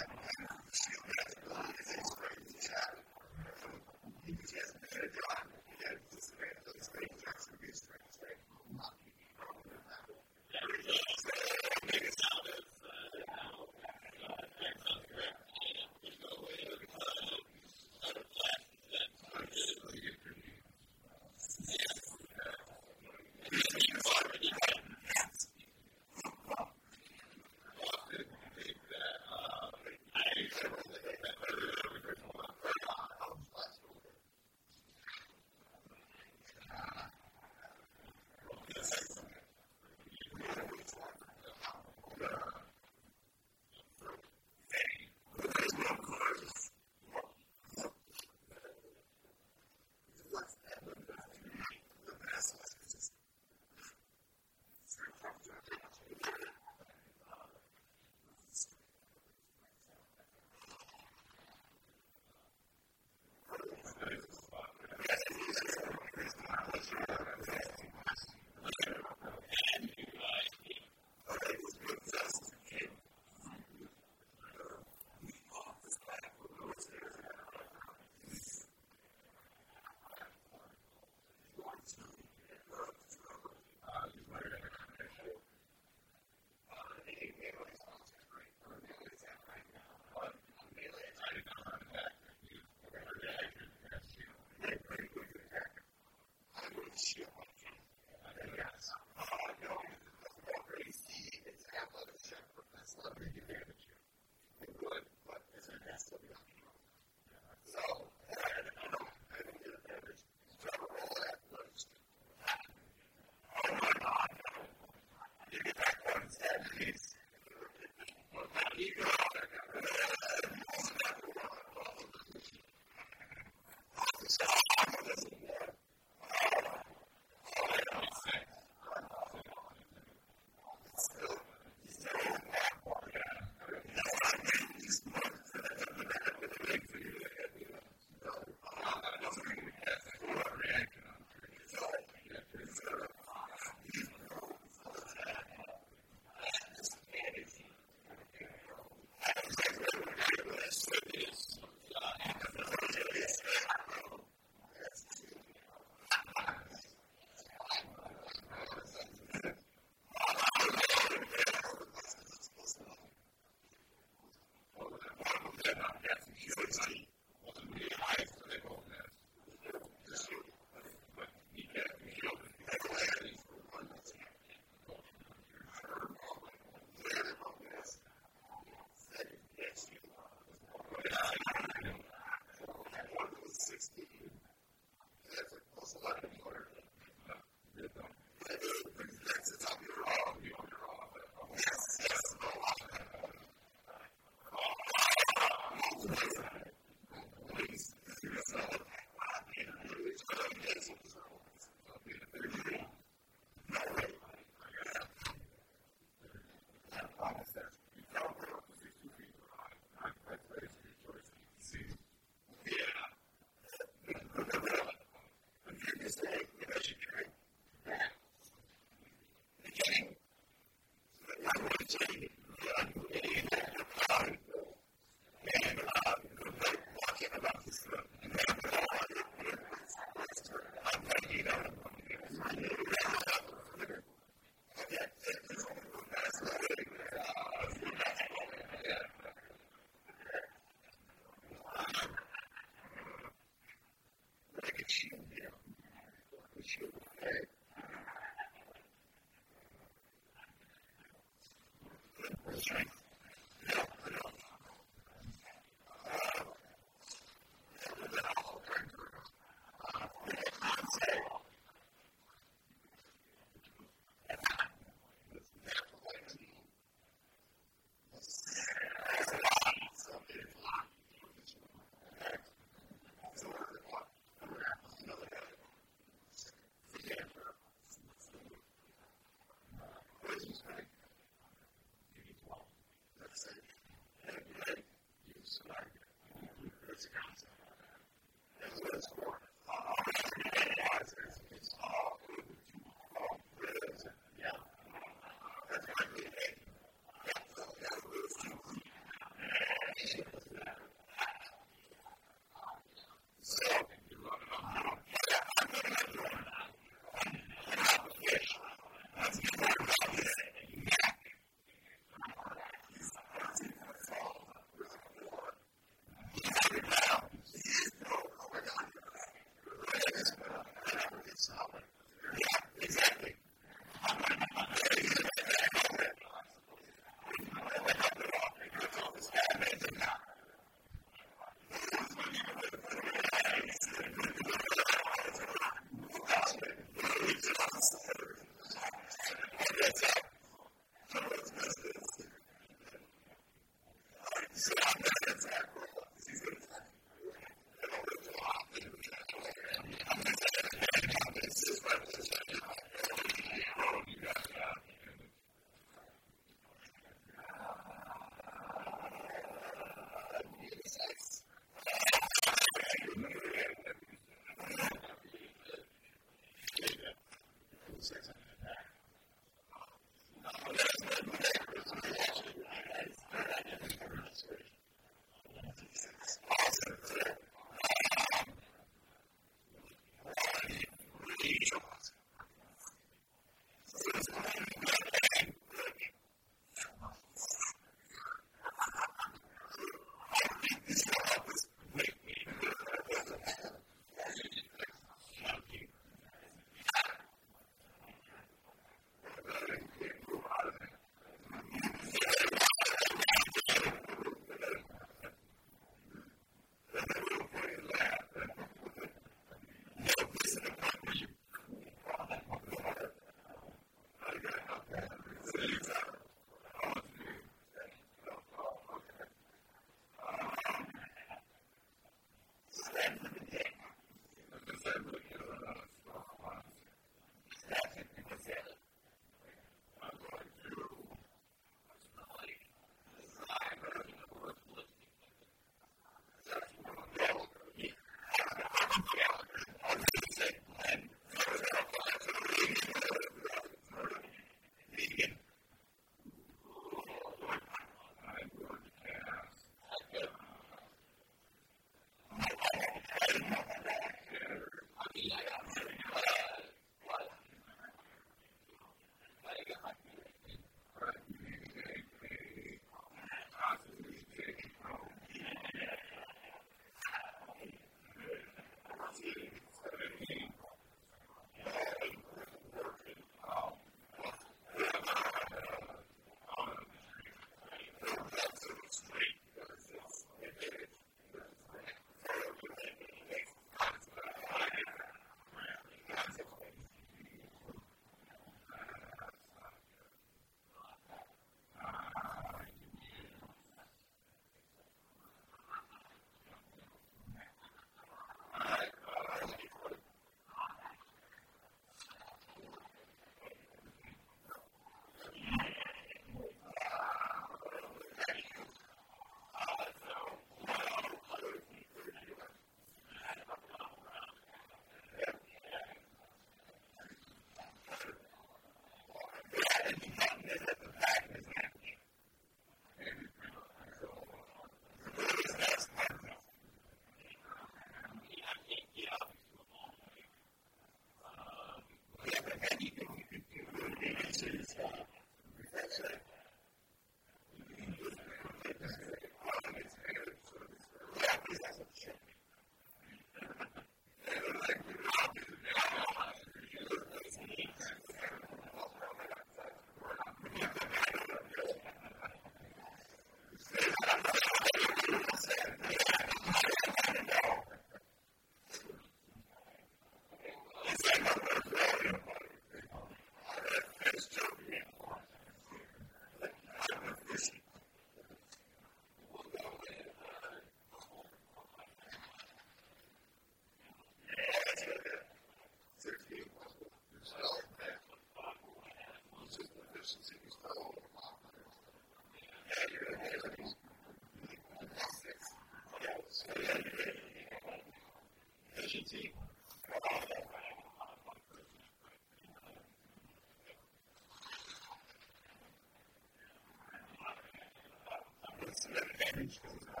[599.51, 600.00] these things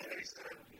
[0.00, 0.77] days that are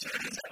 [0.00, 0.47] concerns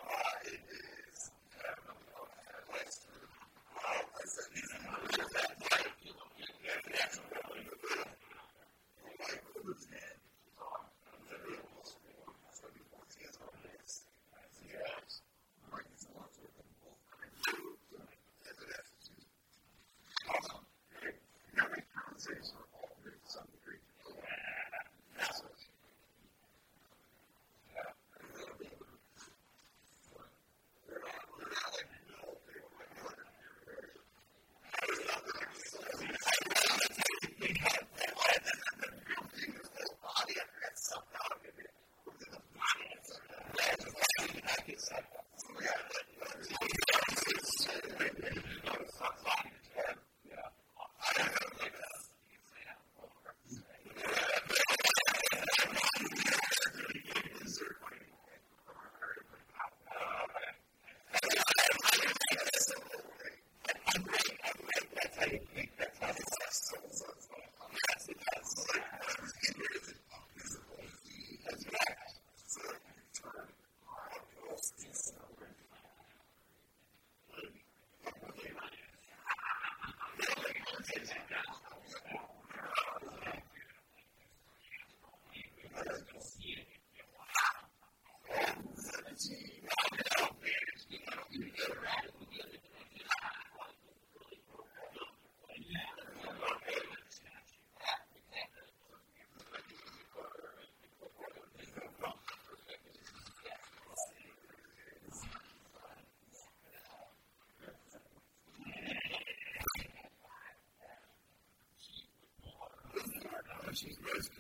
[113.77, 114.36] she's most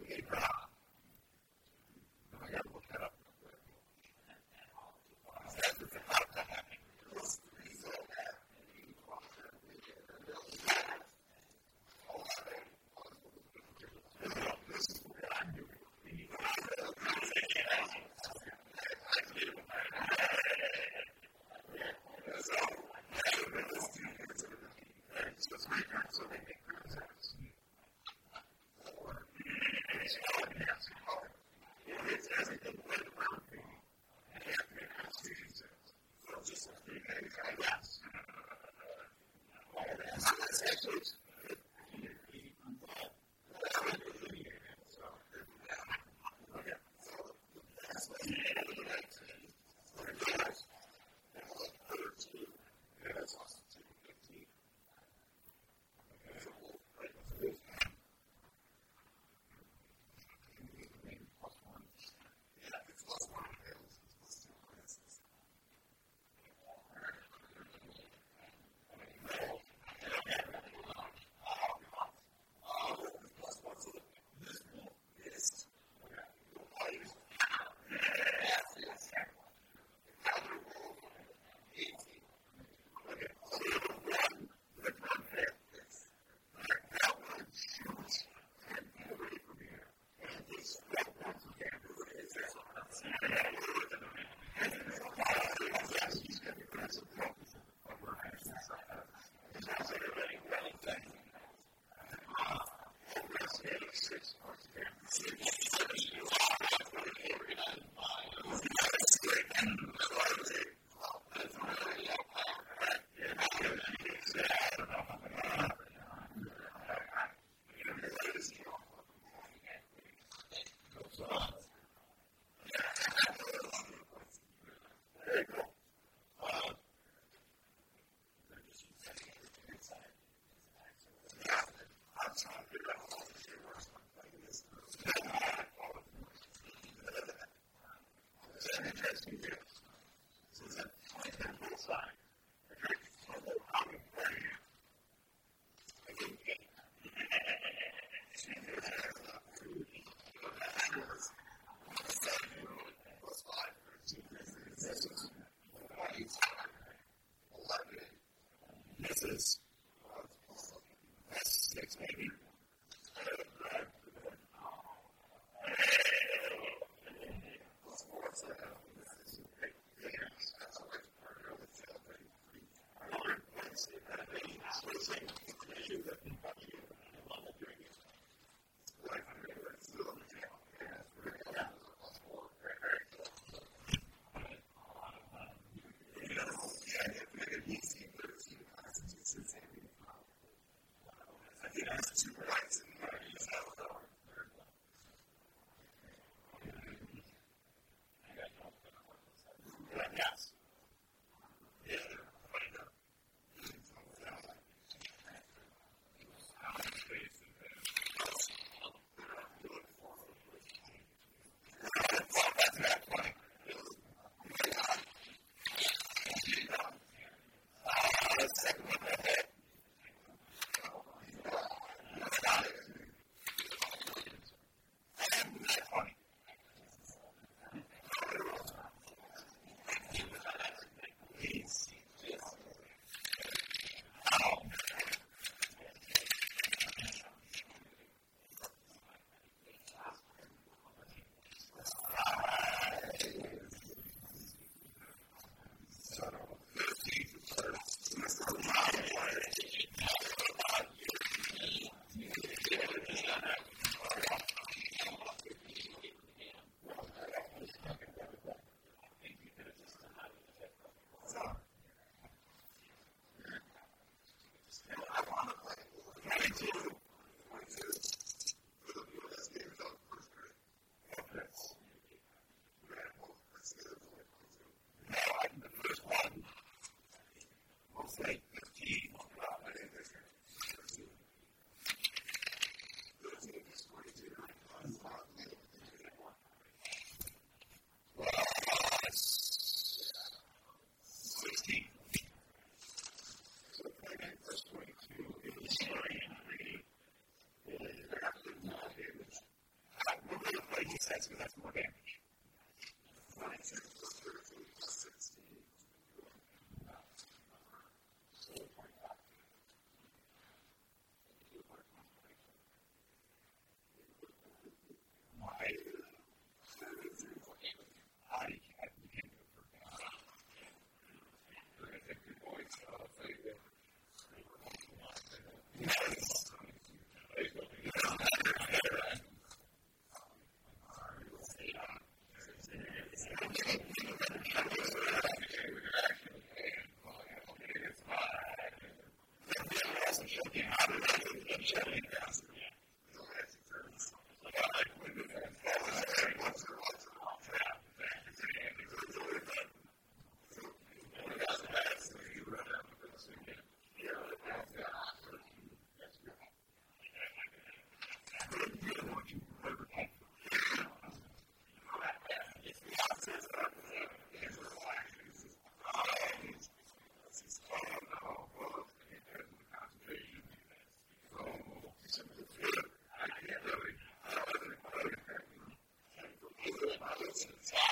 [377.18, 377.85] 68